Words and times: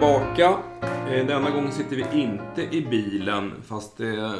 Tillbaka. 0.00 0.58
Eh, 1.10 1.26
Denna 1.26 1.50
gång 1.50 1.72
sitter 1.72 1.96
vi 1.96 2.04
inte 2.20 2.76
i 2.76 2.86
bilen, 2.90 3.52
fast 3.66 4.00
eh, 4.00 4.32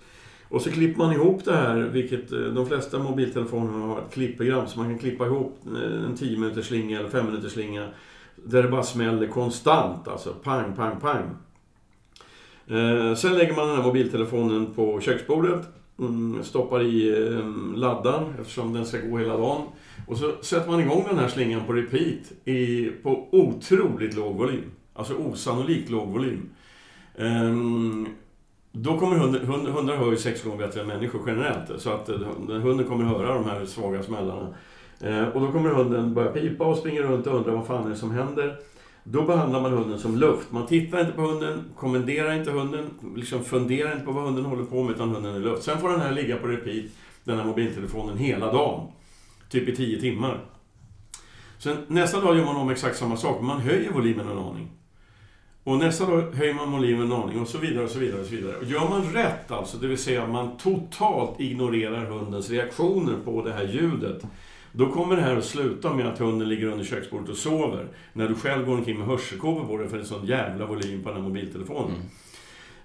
Och 0.50 0.62
så 0.62 0.72
klipper 0.72 0.98
man 0.98 1.14
ihop 1.14 1.46
det 1.46 1.56
här, 1.56 1.78
vilket 1.78 2.32
eh, 2.32 2.40
de 2.40 2.68
flesta 2.68 3.00
mobiltelefoner 3.00 3.88
har 3.88 4.00
ett 4.00 4.14
klippprogram, 4.14 4.68
så 4.68 4.80
man 4.80 4.90
kan 4.90 5.00
klippa 5.00 5.26
ihop 5.26 5.60
eh, 5.66 6.04
en 6.06 6.16
10 6.18 6.38
minuters 6.38 6.68
slinga 6.68 7.00
eller 7.00 7.10
5 7.10 7.26
minuters 7.26 7.52
slinga. 7.52 7.88
Där 8.36 8.64
det 8.64 8.70
bara 8.70 8.84
smäller 8.84 9.28
konstant, 9.28 10.08
alltså 10.08 10.34
pang, 10.44 10.76
pang, 10.76 11.00
pang. 11.00 11.30
Eh, 12.68 13.16
sen 13.16 13.34
lägger 13.34 13.56
man 13.56 13.68
den 13.68 13.78
här 13.78 13.84
mobiltelefonen 13.84 14.74
på 14.74 15.02
köksbordet, 15.02 15.62
mm, 16.00 16.44
stoppar 16.44 16.84
i 16.84 17.10
eh, 17.10 17.76
laddaren 17.76 18.34
eftersom 18.42 18.74
den 18.74 18.86
ska 18.86 18.98
gå 18.98 19.18
hela 19.18 19.38
dagen. 19.38 19.62
Och 20.08 20.18
så 20.18 20.32
sätter 20.42 20.72
man 20.72 20.80
igång 20.80 21.06
den 21.10 21.20
här 21.20 21.28
slingan 21.28 21.66
på 21.66 21.74
repeat 21.74 22.32
i, 22.46 22.86
på 23.04 23.28
otroligt 23.32 24.16
låg 24.16 24.36
volym. 24.36 24.72
Alltså 24.98 25.14
osannolikt 25.14 25.90
låg 25.90 26.08
volym. 26.08 26.50
Um, 27.16 28.08
då 28.72 29.00
kommer 29.00 29.18
hunden, 29.18 29.46
hund, 29.46 29.68
hundar 29.68 29.96
hör 29.96 30.12
ju 30.12 30.18
sex 30.18 30.44
gånger 30.44 30.58
bättre 30.58 30.82
än 30.82 30.88
människor 30.88 31.22
generellt. 31.28 31.82
Så 31.82 31.90
att 31.90 32.10
eh, 32.10 32.18
hunden 32.48 32.88
kommer 32.88 33.06
höra 33.06 33.34
de 33.34 33.46
här 33.46 33.66
svaga 33.66 34.04
smällarna. 34.04 34.54
Eh, 35.02 35.28
och 35.28 35.42
då 35.42 35.52
kommer 35.52 35.70
hunden 35.70 36.14
börja 36.14 36.32
pipa 36.32 36.66
och 36.66 36.78
springa 36.78 37.02
runt 37.02 37.28
och 37.28 37.36
undra 37.36 37.52
vad 37.52 37.68
fan 37.68 37.86
är 37.86 37.90
det 37.90 37.96
som 37.96 38.12
händer. 38.12 38.56
Då 39.04 39.22
behandlar 39.22 39.62
man 39.62 39.74
hunden 39.74 40.00
som 40.00 40.18
luft. 40.18 40.52
Man 40.52 40.68
tittar 40.68 41.00
inte 41.00 41.12
på 41.12 41.22
hunden, 41.22 41.64
kommenderar 41.76 42.34
inte 42.34 42.52
hunden, 42.52 42.90
liksom 43.16 43.44
funderar 43.44 43.94
inte 43.94 44.06
på 44.06 44.12
vad 44.12 44.24
hunden 44.24 44.46
håller 44.46 44.64
på 44.64 44.84
med, 44.84 44.96
utan 44.96 45.10
hunden 45.10 45.36
är 45.36 45.40
luft. 45.40 45.64
Sen 45.64 45.78
får 45.78 45.90
den 45.90 46.02
här 46.02 46.12
ligga 46.12 46.38
på 46.38 46.48
repeat, 46.48 46.86
den 47.24 47.38
här 47.38 47.46
mobiltelefonen, 47.46 48.18
hela 48.18 48.54
dagen. 48.54 48.88
Typ 49.50 49.70
i 49.70 49.76
tio 49.76 50.02
timmar. 50.02 50.40
Sen 51.58 51.78
nästa 51.88 52.22
dag 52.22 52.38
gör 52.38 52.46
man 52.46 52.56
om 52.56 52.70
exakt 52.70 52.98
samma 52.98 53.18
sak, 53.18 53.36
men 53.38 53.46
man 53.46 53.62
höjer 53.62 53.92
volymen 53.92 54.28
en 54.28 54.38
aning. 54.38 54.70
Och 55.68 55.78
nästa 55.78 56.06
dag 56.06 56.22
höjer 56.22 56.54
man 56.54 56.72
volymen 56.72 57.12
en 57.12 57.12
aning 57.12 57.42
och 57.42 57.48
så 57.48 57.58
vidare 57.58 57.84
och 57.84 57.90
så 57.90 58.00
vidare. 58.00 58.22
Och 58.22 58.26
så 58.26 58.36
vidare. 58.36 58.58
Och 58.58 58.64
gör 58.64 58.90
man 58.90 59.14
rätt 59.14 59.52
alltså, 59.52 59.78
det 59.78 59.88
vill 59.88 59.98
säga 59.98 60.28
man 60.28 60.58
totalt 60.58 61.40
ignorerar 61.40 62.06
hundens 62.06 62.50
reaktioner 62.50 63.16
på 63.26 63.42
det 63.42 63.54
här 63.54 63.64
ljudet. 63.64 64.24
Då 64.72 64.92
kommer 64.92 65.16
det 65.16 65.22
här 65.22 65.38
att 65.38 65.46
sluta 65.46 65.94
med 65.94 66.08
att 66.08 66.20
hunden 66.20 66.50
ligger 66.50 66.68
under 66.68 66.86
köksbordet 66.86 67.30
och 67.30 67.38
sover. 67.38 67.88
När 68.14 68.28
du 68.28 68.36
själv 68.36 68.66
går 68.66 68.74
omkring 68.74 68.98
med 68.98 69.08
hörselkåpor 69.08 69.66
på 69.68 69.78
dig 69.78 69.88
för 69.88 69.98
det 69.98 70.04
är 70.04 70.06
sån 70.06 70.26
jävla 70.26 70.66
volym 70.66 71.04
på 71.04 71.10
den 71.10 71.18
här 71.22 71.28
mobiltelefonen. 71.28 71.96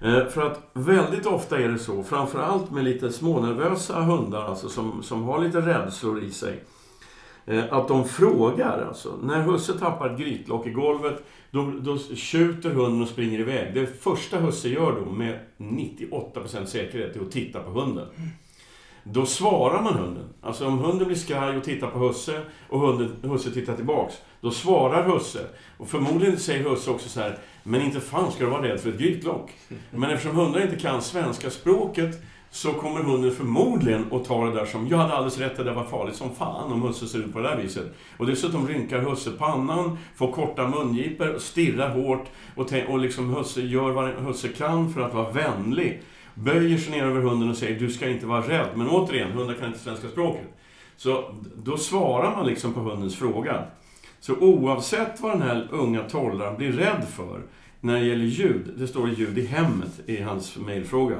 Eh, 0.00 0.26
För 0.26 0.50
att 0.50 0.70
väldigt 0.72 1.26
ofta 1.26 1.58
är 1.58 1.68
det 1.68 1.78
så, 1.78 2.02
framförallt 2.02 2.70
med 2.70 2.84
lite 2.84 3.12
smånervösa 3.12 4.00
hundar 4.00 4.42
alltså, 4.42 4.68
som, 4.68 5.02
som 5.02 5.22
har 5.22 5.44
lite 5.44 5.60
rädslor 5.60 6.22
i 6.22 6.30
sig. 6.30 6.60
Eh, 7.46 7.64
att 7.70 7.88
de 7.88 8.08
frågar 8.08 8.86
alltså. 8.88 9.18
När 9.22 9.42
husse 9.42 9.78
tappar 9.78 10.10
ett 10.10 10.18
grytlock 10.18 10.66
i 10.66 10.70
golvet, 10.70 11.24
då, 11.50 11.72
då 11.80 11.98
tjuter 11.98 12.70
hunden 12.70 13.02
och 13.02 13.08
springer 13.08 13.40
iväg. 13.40 13.74
Det 13.74 13.86
första 13.86 14.38
husse 14.38 14.68
gör 14.68 15.00
då 15.04 15.12
med 15.12 15.38
98% 15.58 16.64
säkerhet 16.64 17.16
är 17.16 17.20
att 17.20 17.30
titta 17.30 17.60
på 17.60 17.70
hunden. 17.70 18.06
Då 19.04 19.26
svarar 19.26 19.82
man 19.82 19.94
hunden. 19.94 20.24
Alltså 20.40 20.66
om 20.66 20.78
hunden 20.78 21.06
blir 21.06 21.16
skraj 21.16 21.56
och 21.56 21.64
tittar 21.64 21.86
på 21.86 21.98
husse 21.98 22.42
och 22.68 22.80
hunden, 22.80 23.30
husse 23.30 23.50
tittar 23.50 23.76
tillbaks. 23.76 24.14
Då 24.40 24.50
svarar 24.50 25.08
husse. 25.08 25.46
Och 25.78 25.88
förmodligen 25.88 26.38
säger 26.38 26.70
husse 26.70 26.90
också 26.90 27.08
så 27.08 27.20
här, 27.20 27.38
men 27.62 27.82
inte 27.82 28.00
fan 28.00 28.32
ska 28.32 28.44
du 28.44 28.50
vara 28.50 28.68
rädd 28.68 28.80
för 28.80 28.88
ett 28.88 28.98
grytlock. 28.98 29.50
Men 29.90 30.10
eftersom 30.10 30.36
hundar 30.36 30.62
inte 30.62 30.76
kan 30.76 31.02
svenska 31.02 31.50
språket 31.50 32.22
så 32.54 32.72
kommer 32.72 33.00
hunden 33.00 33.32
förmodligen 33.32 34.04
att 34.12 34.24
ta 34.24 34.46
det 34.46 34.54
där 34.54 34.66
som, 34.66 34.88
jag 34.88 34.98
hade 34.98 35.12
alldeles 35.12 35.38
rätt, 35.38 35.56
det 35.56 35.64
där 35.64 35.74
var 35.74 35.84
farligt 35.84 36.16
som 36.16 36.34
fan 36.34 36.72
om 36.72 36.82
husse 36.82 37.06
ser 37.06 37.18
ut 37.18 37.32
på 37.32 37.38
det 37.38 37.48
där 37.48 37.56
viset. 37.56 37.94
Och 38.16 38.26
dessutom 38.26 38.68
rynkar 38.68 38.98
husse 38.98 39.30
pannan, 39.30 39.98
får 40.16 40.32
korta 40.32 40.68
mungipor, 40.68 41.38
stirrar 41.38 41.88
hårt 41.88 42.26
och, 42.56 42.72
och 42.88 42.98
liksom 42.98 43.34
husse 43.34 43.60
gör 43.60 43.90
vad 43.90 44.10
husse 44.10 44.48
kan 44.48 44.92
för 44.92 45.00
att 45.00 45.14
vara 45.14 45.30
vänlig. 45.30 46.02
Böjer 46.34 46.78
sig 46.78 46.92
ner 46.92 47.04
över 47.04 47.20
hunden 47.20 47.50
och 47.50 47.56
säger, 47.56 47.80
du 47.80 47.90
ska 47.90 48.08
inte 48.08 48.26
vara 48.26 48.48
rädd. 48.48 48.68
Men 48.74 48.88
återigen, 48.88 49.32
hundar 49.32 49.54
kan 49.54 49.66
inte 49.66 49.78
svenska 49.78 50.08
språket. 50.08 50.46
Så 50.96 51.34
då 51.56 51.76
svarar 51.76 52.36
man 52.36 52.46
liksom 52.46 52.74
på 52.74 52.80
hundens 52.80 53.16
fråga. 53.16 53.64
Så 54.20 54.34
oavsett 54.34 55.20
vad 55.20 55.32
den 55.32 55.42
här 55.42 55.68
unga 55.70 56.02
tollaren 56.02 56.56
blir 56.56 56.72
rädd 56.72 57.04
för 57.16 57.42
när 57.80 58.00
det 58.00 58.06
gäller 58.06 58.24
ljud, 58.24 58.74
det 58.76 58.86
står 58.86 59.08
ljud 59.08 59.38
i 59.38 59.46
hemmet 59.46 60.00
i 60.06 60.22
hans 60.22 60.56
mejlfråga, 60.56 61.16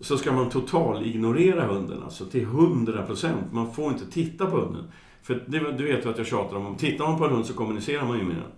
så 0.00 0.18
ska 0.18 0.32
man 0.32 0.50
total 0.50 1.06
ignorera 1.06 1.66
hunden, 1.66 2.02
alltså 2.02 2.26
till 2.26 2.46
100%. 2.46 3.32
Man 3.52 3.74
får 3.74 3.92
inte 3.92 4.10
titta 4.10 4.46
på 4.46 4.56
hunden. 4.56 4.84
För 5.22 5.44
det, 5.46 5.58
du 5.58 5.84
vet 5.84 6.04
ju 6.04 6.10
att 6.10 6.18
jag 6.18 6.26
tjatar 6.26 6.56
om, 6.56 6.76
tittar 6.76 7.06
man 7.06 7.18
på 7.18 7.24
en 7.24 7.30
hund 7.32 7.46
så 7.46 7.54
kommunicerar 7.54 8.06
man 8.06 8.18
ju 8.18 8.24
med 8.24 8.36
den. 8.36 8.52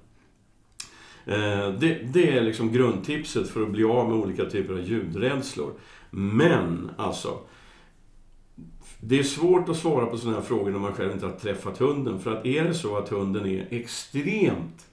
Eh, 1.34 1.74
Det, 1.78 2.12
det 2.12 2.36
är 2.38 2.40
liksom 2.40 2.72
grundtipset 2.72 3.48
för 3.48 3.62
att 3.62 3.70
bli 3.70 3.84
av 3.84 4.08
med 4.08 4.18
olika 4.18 4.44
typer 4.44 4.72
av 4.74 4.80
ljudrädslor. 4.80 5.72
Men, 6.10 6.90
alltså. 6.96 7.38
Det 9.00 9.18
är 9.18 9.22
svårt 9.22 9.68
att 9.68 9.76
svara 9.76 10.06
på 10.06 10.18
sådana 10.18 10.36
här 10.38 10.44
frågor 10.44 10.70
när 10.70 10.78
man 10.78 10.92
själv 10.92 11.12
inte 11.12 11.26
har 11.26 11.32
träffat 11.32 11.78
hunden. 11.78 12.20
För 12.20 12.36
att 12.36 12.46
är 12.46 12.64
det 12.64 12.74
så 12.74 12.96
att 12.96 13.08
hunden 13.08 13.46
är 13.46 13.66
extremt 13.70 14.86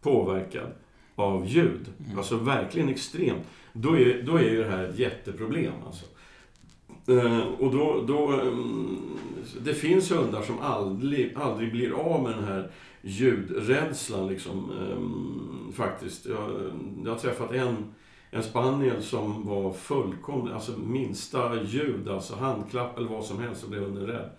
påverkad 0.00 0.72
av 1.14 1.46
ljud, 1.46 1.92
alltså 2.16 2.36
verkligen 2.36 2.88
extremt, 2.88 3.46
då 3.72 3.98
är, 3.98 4.22
då 4.22 4.36
är 4.36 4.50
ju 4.50 4.64
det 4.64 4.70
här 4.70 4.84
ett 4.84 4.98
jätteproblem. 4.98 5.72
Alltså. 5.86 6.04
Eh, 7.06 7.40
och 7.58 7.72
då, 7.72 8.04
då, 8.06 8.32
mm, 8.32 8.96
det 9.60 9.74
finns 9.74 10.12
hundar 10.12 10.42
som 10.42 10.58
aldrig, 10.60 11.36
aldrig 11.36 11.72
blir 11.72 11.92
av 11.92 12.22
med 12.22 12.32
den 12.32 12.44
här 12.44 12.70
ljudrädslan 13.02 14.28
liksom, 14.28 14.70
ehm, 14.70 15.72
faktiskt. 15.72 16.26
Jag, 16.26 16.72
jag 17.04 17.10
har 17.10 17.18
träffat 17.18 17.52
en, 17.52 17.76
en 18.30 18.42
spaniel 18.42 19.02
som 19.02 19.46
var 19.46 19.72
fullkomligt, 19.72 20.54
alltså 20.54 20.72
minsta 20.78 21.62
ljud, 21.62 22.08
alltså 22.08 22.36
handklapp 22.36 22.98
eller 22.98 23.08
vad 23.08 23.24
som 23.24 23.40
helst 23.40 23.60
så 23.60 23.68
blev 23.70 23.82
hunden 23.82 24.06
rädd. 24.06 24.30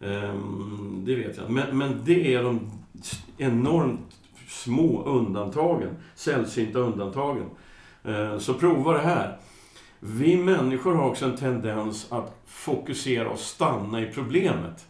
Ehm, 0.00 1.02
det 1.06 1.14
vet 1.14 1.36
jag 1.36 1.50
men, 1.50 1.78
men 1.78 2.00
det 2.04 2.34
är 2.34 2.42
de 2.42 2.70
enormt 3.38 4.20
små 4.48 5.04
undantagen, 5.04 5.96
sällsynta 6.14 6.78
undantagen. 6.78 7.46
Eh, 8.04 8.38
så 8.38 8.54
prova 8.54 8.92
det 8.92 9.00
här. 9.00 9.36
Vi 10.00 10.36
människor 10.36 10.94
har 10.94 11.10
också 11.10 11.24
en 11.24 11.36
tendens 11.36 12.12
att 12.12 12.42
fokusera 12.46 13.28
och 13.28 13.38
stanna 13.38 14.02
i 14.02 14.06
problemet. 14.06 14.88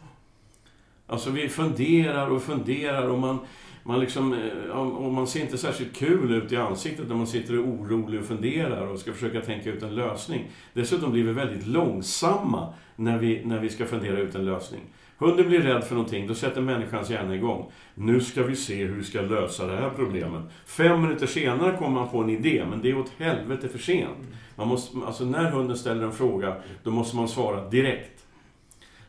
Alltså 1.07 1.29
vi 1.29 1.49
funderar 1.49 2.27
och 2.27 2.43
funderar 2.43 3.09
och 3.09 3.19
man, 3.19 3.39
man 3.83 3.99
liksom, 3.99 4.33
eh, 4.33 4.79
och 4.79 5.13
man 5.13 5.27
ser 5.27 5.41
inte 5.41 5.57
särskilt 5.57 5.95
kul 5.95 6.33
ut 6.33 6.51
i 6.51 6.57
ansiktet 6.57 7.07
när 7.07 7.15
man 7.15 7.27
sitter 7.27 7.59
och 7.59 7.65
är 7.65 7.71
orolig 7.71 8.19
och 8.19 8.25
funderar 8.25 8.87
och 8.87 8.99
ska 8.99 9.13
försöka 9.13 9.41
tänka 9.41 9.69
ut 9.69 9.83
en 9.83 9.95
lösning. 9.95 10.51
Dessutom 10.73 11.11
blir 11.11 11.23
vi 11.23 11.33
väldigt 11.33 11.67
långsamma 11.67 12.73
när 12.95 13.17
vi, 13.17 13.45
när 13.45 13.59
vi 13.59 13.69
ska 13.69 13.85
fundera 13.85 14.19
ut 14.19 14.35
en 14.35 14.45
lösning. 14.45 14.81
Hunden 15.17 15.47
blir 15.47 15.61
rädd 15.61 15.83
för 15.83 15.95
någonting, 15.95 16.27
då 16.27 16.35
sätter 16.35 16.61
människans 16.61 17.09
hjärna 17.09 17.35
igång. 17.35 17.71
Nu 17.93 18.21
ska 18.21 18.43
vi 18.43 18.55
se 18.55 18.85
hur 18.85 18.95
vi 18.95 19.03
ska 19.03 19.21
lösa 19.21 19.65
det 19.65 19.75
här 19.75 19.89
problemet. 19.95 20.41
Fem 20.65 21.01
minuter 21.01 21.27
senare 21.27 21.77
kommer 21.77 21.99
man 21.99 22.09
på 22.09 22.17
en 22.17 22.29
idé, 22.29 22.65
men 22.69 22.81
det 22.81 22.89
är 22.89 22.97
åt 22.97 23.11
helvete 23.17 23.69
för 23.69 23.79
sent. 23.79 24.17
Man 24.55 24.67
måste, 24.67 24.97
alltså 25.05 25.25
när 25.25 25.51
hunden 25.51 25.77
ställer 25.77 26.03
en 26.03 26.11
fråga, 26.11 26.55
då 26.83 26.91
måste 26.91 27.15
man 27.15 27.27
svara 27.27 27.69
direkt. 27.69 28.25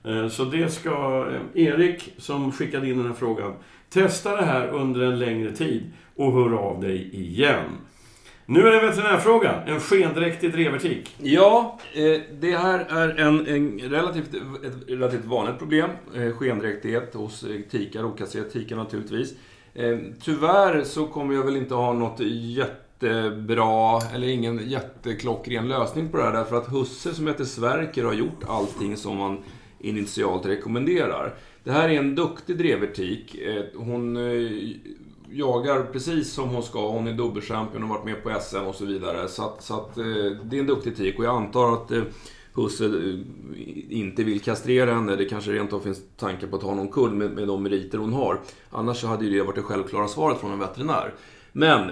Eh, 0.04 0.28
så 0.28 0.44
det 0.44 0.68
ska 0.68 1.26
eh, 1.32 1.62
Erik, 1.64 2.14
som 2.18 2.52
skickade 2.52 2.88
in 2.88 2.98
den 2.98 3.06
här 3.06 3.14
frågan, 3.14 3.54
testa 3.90 4.36
det 4.36 4.44
här 4.44 4.68
under 4.68 5.00
en 5.00 5.18
längre 5.18 5.52
tid 5.52 5.92
och 6.16 6.32
hör 6.32 6.52
av 6.52 6.80
dig 6.80 7.14
igen. 7.14 7.70
Nu 8.48 8.68
är 8.68 8.72
det 8.72 8.86
veterinärfråga. 8.86 9.62
En 9.66 9.80
skendräktig 9.80 10.52
drevertik. 10.52 11.14
Ja, 11.18 11.78
eh, 11.94 12.20
det 12.40 12.56
här 12.56 12.78
är 12.78 13.20
en, 13.20 13.46
en 13.46 13.78
relativt, 13.78 14.34
ett 14.64 14.88
relativt 14.88 15.24
vanligt 15.24 15.58
problem. 15.58 15.90
Eh, 16.16 16.32
skendräktighet 16.32 17.14
hos 17.14 17.42
eh, 17.42 17.60
tikar, 17.70 18.04
okasserade 18.04 18.50
tikar 18.50 18.76
naturligtvis. 18.76 19.34
Tyvärr 20.22 20.84
så 20.84 21.06
kommer 21.06 21.34
jag 21.34 21.44
väl 21.44 21.56
inte 21.56 21.74
ha 21.74 21.92
något 21.92 22.20
jättebra, 22.30 24.00
eller 24.14 24.28
ingen 24.28 24.68
jätteklockren 24.68 25.68
lösning 25.68 26.08
på 26.08 26.16
det 26.16 26.22
här. 26.22 26.32
Därför 26.32 26.56
att 26.56 26.72
husse 26.72 27.14
som 27.14 27.26
heter 27.26 27.44
Sverker 27.44 28.04
har 28.04 28.12
gjort 28.12 28.44
allting 28.48 28.96
som 28.96 29.16
man 29.16 29.38
initialt 29.78 30.46
rekommenderar. 30.46 31.34
Det 31.64 31.72
här 31.72 31.88
är 31.88 31.98
en 31.98 32.14
duktig 32.14 32.58
drevertik. 32.58 33.36
Hon 33.74 34.16
jagar 35.30 35.82
precis 35.92 36.32
som 36.32 36.48
hon 36.48 36.62
ska. 36.62 36.88
Hon 36.88 37.06
är 37.06 37.12
dubbelchampion 37.12 37.82
och 37.82 37.88
har 37.88 37.96
varit 37.96 38.04
med 38.04 38.22
på 38.22 38.40
SM 38.40 38.56
och 38.56 38.74
så 38.74 38.84
vidare. 38.84 39.28
Så, 39.28 39.44
att, 39.44 39.62
så 39.62 39.74
att, 39.74 39.98
eh, 39.98 40.04
det 40.44 40.56
är 40.56 40.60
en 40.60 40.66
duktig 40.66 40.96
tik 40.96 41.18
och 41.18 41.24
jag 41.24 41.36
antar 41.36 41.72
att 41.72 41.90
eh, 41.90 42.02
Husse 42.54 42.84
eh, 42.84 42.90
inte 43.88 44.24
vill 44.24 44.40
kastrera 44.40 44.94
henne. 44.94 45.16
Det 45.16 45.24
kanske 45.24 45.52
rent 45.52 45.72
av 45.72 45.80
finns 45.80 46.00
tankar 46.16 46.46
på 46.46 46.56
att 46.56 46.62
ta 46.62 46.74
någon 46.74 46.88
kull 46.88 47.12
med, 47.12 47.30
med 47.30 47.48
de 47.48 47.62
meriter 47.62 47.98
hon 47.98 48.12
har. 48.12 48.40
Annars 48.70 49.00
så 49.00 49.06
hade 49.06 49.24
ju 49.24 49.30
det 49.30 49.42
varit 49.42 49.56
det 49.56 49.62
självklara 49.62 50.08
svaret 50.08 50.38
från 50.40 50.52
en 50.52 50.58
veterinär. 50.58 51.14
Men 51.52 51.90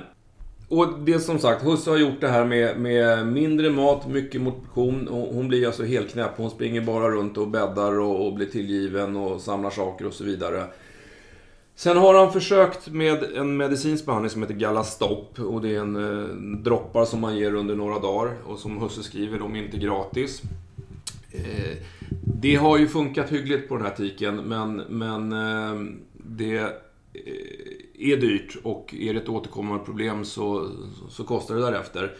och 0.68 0.98
det 0.98 1.20
som 1.20 1.38
sagt, 1.38 1.64
Husse 1.64 1.90
har 1.90 1.96
gjort 1.96 2.20
det 2.20 2.28
här 2.28 2.44
med, 2.44 2.80
med 2.80 3.26
mindre 3.26 3.70
mat, 3.70 4.08
mycket 4.08 4.40
motion. 4.40 5.08
Hon 5.10 5.48
blir 5.48 5.66
alltså 5.66 5.84
helt 5.84 6.12
knäpp. 6.12 6.30
Hon 6.36 6.50
springer 6.50 6.80
bara 6.80 7.10
runt 7.10 7.38
och 7.38 7.48
bäddar 7.48 7.98
och, 7.98 8.26
och 8.26 8.34
blir 8.34 8.46
tillgiven 8.46 9.16
och 9.16 9.40
samlar 9.40 9.70
saker 9.70 10.06
och 10.06 10.12
så 10.12 10.24
vidare. 10.24 10.64
Sen 11.76 11.96
har 11.96 12.14
han 12.14 12.32
försökt 12.32 12.88
med 12.88 13.22
en 13.36 13.56
medicinsk 13.56 14.06
behandling 14.06 14.30
som 14.30 14.42
heter 14.42 14.54
Galastop. 14.54 15.38
Och 15.38 15.62
det 15.62 15.74
är 15.74 15.80
en 15.80 15.96
eh, 15.96 16.36
droppar 16.62 17.04
som 17.04 17.20
man 17.20 17.36
ger 17.36 17.54
under 17.54 17.74
några 17.74 17.98
dagar. 17.98 18.36
Och 18.44 18.58
som 18.58 18.78
Husse 18.78 19.02
skriver, 19.02 19.38
de 19.38 19.56
är 19.56 19.62
inte 19.62 19.78
gratis. 19.78 20.42
Eh, 21.32 21.76
det 22.40 22.54
har 22.54 22.78
ju 22.78 22.88
funkat 22.88 23.32
hyggligt 23.32 23.68
på 23.68 23.76
den 23.76 23.86
här 23.86 23.94
tiken, 23.94 24.36
men, 24.36 24.76
men 24.76 25.32
eh, 25.32 25.94
det 26.14 26.58
eh, 26.58 28.12
är 28.12 28.16
dyrt. 28.16 28.56
Och 28.62 28.94
är 28.98 29.14
det 29.14 29.20
ett 29.20 29.28
återkommande 29.28 29.84
problem 29.84 30.24
så, 30.24 30.70
så 31.08 31.24
kostar 31.24 31.54
det 31.54 31.60
därefter. 31.60 32.16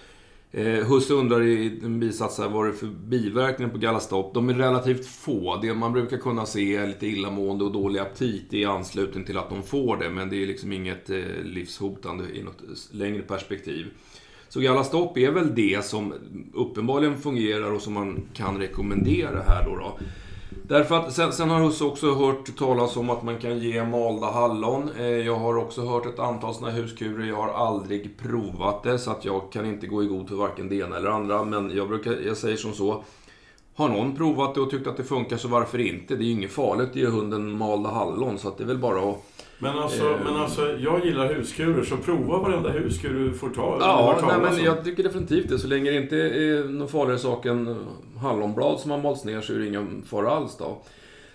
Eh, 0.57 0.87
Husse 0.87 1.15
undrar 1.15 1.43
i 1.43 1.81
en 1.85 2.01
bisats 2.01 2.39
här, 2.39 2.49
vad 2.49 2.65
det 2.65 2.71
är 2.71 2.73
för 2.73 2.87
biverkningar 2.87 3.73
på 3.73 3.79
gallastopp? 3.79 4.35
De 4.35 4.49
är 4.49 4.55
relativt 4.55 5.07
få. 5.07 5.59
Det 5.63 5.75
man 5.75 5.93
brukar 5.93 6.17
kunna 6.17 6.47
se 6.47 6.77
är 6.77 6.87
lite 6.87 7.07
illamående 7.07 7.65
och 7.65 7.73
dålig 7.73 8.01
aptit 8.01 8.55
i 8.55 8.65
anslutning 8.65 9.25
till 9.25 9.39
att 9.39 9.51
de 9.51 9.63
får 9.63 9.97
det. 9.97 10.11
Men 10.11 10.31
det 10.31 10.43
är 10.43 10.47
liksom 10.47 10.73
inget 10.73 11.11
eh, 11.11 11.19
livshotande 11.45 12.25
i 12.35 12.43
något 12.43 12.63
längre 12.91 13.23
perspektiv. 13.23 13.87
Så 14.49 14.61
gallastopp 14.61 15.19
är 15.19 15.31
väl 15.31 15.55
det 15.55 15.85
som 15.85 16.15
uppenbarligen 16.55 17.19
fungerar 17.19 17.73
och 17.73 17.83
som 17.83 17.93
man 17.93 18.23
kan 18.35 18.59
rekommendera 18.59 19.43
här 19.43 19.65
då. 19.65 19.77
då. 19.77 19.99
Därför 20.69 20.95
att 20.95 21.13
sen, 21.13 21.33
sen 21.33 21.51
har 21.51 21.61
Husse 21.61 21.85
också 21.85 22.15
hört 22.15 22.57
talas 22.57 22.97
om 22.97 23.11
att 23.11 23.23
man 23.23 23.39
kan 23.39 23.59
ge 23.59 23.85
malda 23.85 24.27
hallon. 24.27 24.91
Eh, 24.99 25.05
jag 25.07 25.37
har 25.37 25.57
också 25.57 25.87
hört 25.87 26.07
ett 26.07 26.19
antal 26.19 26.55
sådana 26.55 26.73
huskurer. 26.73 27.29
Jag 27.29 27.37
har 27.37 27.49
aldrig 27.67 28.17
provat 28.19 28.83
det, 28.83 28.99
så 28.99 29.11
att 29.11 29.25
jag 29.25 29.53
kan 29.53 29.67
inte 29.67 29.87
gå 29.87 30.03
i 30.03 30.07
god 30.07 30.29
för 30.29 30.37
varken 30.37 30.69
det 30.69 30.77
ena 30.77 30.97
eller 30.97 31.11
andra. 31.11 31.45
Men 31.45 31.77
jag, 31.77 31.89
brukar, 31.89 32.13
jag 32.27 32.37
säger 32.37 32.57
som 32.57 32.73
så. 32.73 33.05
Har 33.75 33.89
någon 33.89 34.17
provat 34.17 34.55
det 34.55 34.61
och 34.61 34.71
tyckt 34.71 34.87
att 34.87 34.97
det 34.97 35.05
funkar, 35.05 35.37
så 35.37 35.49
varför 35.49 35.79
inte? 35.81 36.17
Det 36.17 36.25
är 36.25 36.27
ju 36.27 36.33
inget 36.33 36.53
farligt 36.53 36.91
att 36.91 36.97
ge 36.97 37.07
hunden 37.07 37.59
malda 37.59 37.91
hallon, 37.91 38.39
så 38.39 38.49
att 38.49 38.59
det 38.59 38.65
är 38.65 38.69
väl 38.69 38.79
bara 38.79 39.11
att 39.11 39.25
men 39.59 39.79
alltså, 39.79 40.11
eh, 40.11 40.19
men 40.25 40.37
alltså, 40.37 40.77
jag 40.79 41.05
gillar 41.05 41.35
huskurer, 41.35 41.85
så 41.85 41.97
prova 41.97 42.39
varenda 42.39 42.71
huskur 42.71 43.15
du 43.15 43.35
får 43.35 43.51
ta. 43.51 43.77
Ja, 43.81 44.21
nej, 44.29 44.51
men 44.51 44.65
jag 44.65 44.85
tycker 44.85 45.03
definitivt 45.03 45.49
det. 45.49 45.59
Så 45.59 45.69
länge 45.69 45.91
det 45.91 45.97
inte 45.97 46.17
är 46.17 46.65
någon 46.65 46.89
farligare 46.89 47.19
sak 47.19 47.47
än 47.47 47.87
hallonblad 48.21 48.81
som 48.81 48.91
har 48.91 48.99
malts 48.99 49.25
ner 49.25 49.41
så 49.41 49.53
är 49.53 49.59
det 49.59 49.67
ingen 49.67 50.03
fara 50.03 50.31
alls 50.31 50.57
då. 50.57 50.83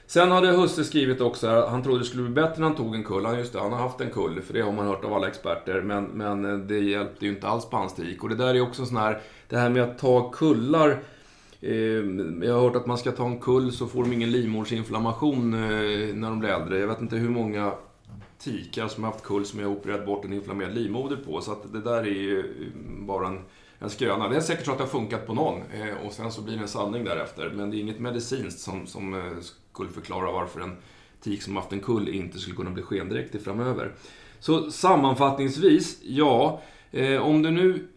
Sen 0.09 0.31
hade 0.31 0.47
Husse 0.47 0.83
skrivit 0.83 1.21
också 1.21 1.47
här, 1.47 1.67
han 1.67 1.83
trodde 1.83 1.99
det 1.99 2.05
skulle 2.05 2.23
bli 2.23 2.33
bättre 2.33 2.59
när 2.59 2.67
han 2.67 2.75
tog 2.75 2.95
en 2.95 3.03
kull. 3.03 3.25
Han, 3.25 3.37
just 3.37 3.53
det, 3.53 3.59
han 3.59 3.71
har 3.71 3.79
haft 3.79 4.01
en 4.01 4.09
kull, 4.09 4.41
för 4.41 4.53
det 4.53 4.61
har 4.61 4.71
man 4.71 4.87
hört 4.87 5.05
av 5.05 5.13
alla 5.13 5.27
experter. 5.27 5.81
Men, 5.81 6.03
men 6.03 6.67
det 6.67 6.79
hjälpte 6.79 7.25
ju 7.25 7.31
inte 7.31 7.47
alls 7.47 7.69
på 7.69 7.77
hans 7.77 7.95
tik. 7.95 8.23
Och 8.23 8.29
det 8.29 8.35
där 8.35 8.55
är 8.55 8.61
också 8.61 8.85
sån 8.85 8.97
här, 8.97 9.21
det 9.49 9.57
här 9.57 9.69
med 9.69 9.83
att 9.83 9.99
ta 9.99 10.29
kullar. 10.29 10.99
Eh, 11.61 11.75
jag 12.41 12.53
har 12.53 12.61
hört 12.61 12.75
att 12.75 12.85
man 12.85 12.97
ska 12.97 13.11
ta 13.11 13.25
en 13.25 13.39
kull 13.39 13.71
så 13.71 13.87
får 13.87 14.03
de 14.03 14.13
ingen 14.13 14.31
livmoderinflammation 14.31 15.53
eh, 15.53 16.15
när 16.15 16.29
de 16.29 16.39
blir 16.39 16.49
äldre. 16.49 16.79
Jag 16.79 16.87
vet 16.87 17.01
inte 17.01 17.15
hur 17.15 17.29
många 17.29 17.71
tikar 18.39 18.87
som 18.87 19.03
har 19.03 19.11
haft 19.11 19.23
kull 19.23 19.45
som 19.45 19.59
jag 19.59 19.67
har 19.67 19.75
opererat 19.75 20.05
bort 20.05 20.25
en 20.25 20.33
inflammerad 20.33 20.73
livmoder 20.73 21.15
på. 21.15 21.41
Så 21.41 21.51
att 21.51 21.73
det 21.73 21.81
där 21.81 21.99
är 21.99 22.05
ju 22.05 22.39
mm, 22.39 23.07
bara 23.07 23.27
en, 23.27 23.41
en 23.79 23.89
skröna. 23.89 24.27
Det 24.27 24.35
är 24.35 24.41
säkert 24.41 24.65
så 24.65 24.71
att 24.71 24.77
det 24.77 24.83
har 24.83 24.89
funkat 24.89 25.27
på 25.27 25.33
någon 25.33 25.61
eh, 25.73 26.05
och 26.05 26.13
sen 26.13 26.31
så 26.31 26.41
blir 26.41 26.55
det 26.55 26.61
en 26.61 26.67
sanning 26.67 27.03
därefter. 27.03 27.49
Men 27.55 27.71
det 27.71 27.77
är 27.77 27.79
inget 27.79 27.99
medicinskt 27.99 28.59
som, 28.59 28.87
som 28.87 29.13
eh, 29.13 29.21
skulle 29.73 29.89
förklara 29.89 30.31
varför 30.31 30.59
en 30.59 30.77
tik 31.21 31.41
som 31.41 31.55
haft 31.55 31.73
en 31.73 31.79
kull 31.79 32.09
inte 32.09 32.39
skulle 32.39 32.55
kunna 32.55 32.71
bli 32.71 32.83
skendräktig 32.83 33.41
framöver. 33.41 33.93
Så 34.39 34.71
sammanfattningsvis, 34.71 35.99
ja. 36.03 36.61
Eh, 36.91 37.21
om 37.21 37.41
du 37.41 37.51
nu 37.51 37.87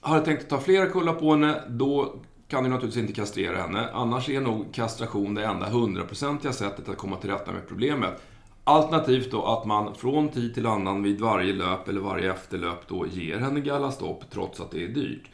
har 0.00 0.20
tänkt 0.20 0.42
att 0.42 0.48
ta 0.48 0.60
flera 0.60 0.86
kullar 0.86 1.14
på 1.14 1.30
henne, 1.30 1.62
då 1.68 2.14
kan 2.48 2.64
du 2.64 2.70
naturligtvis 2.70 3.02
inte 3.02 3.12
kastrera 3.12 3.56
henne. 3.56 3.88
Annars 3.92 4.28
är 4.28 4.40
nog 4.40 4.74
kastration 4.74 5.34
det 5.34 5.44
enda 5.44 5.68
hundraprocentiga 5.68 6.52
sättet 6.52 6.88
att 6.88 6.96
komma 6.96 7.16
till 7.16 7.30
rätta 7.30 7.52
med 7.52 7.68
problemet. 7.68 8.22
Alternativt 8.64 9.30
då 9.30 9.44
att 9.44 9.64
man 9.64 9.94
från 9.94 10.28
tid 10.28 10.54
till 10.54 10.66
annan 10.66 11.02
vid 11.02 11.20
varje 11.20 11.52
löp 11.52 11.88
eller 11.88 12.00
varje 12.00 12.32
efterlöp 12.32 12.88
då 12.88 13.06
ger 13.06 13.38
henne 13.38 13.60
gallastopp 13.60 14.24
trots 14.30 14.60
att 14.60 14.70
det 14.70 14.84
är 14.84 14.88
dyrt. 14.88 15.30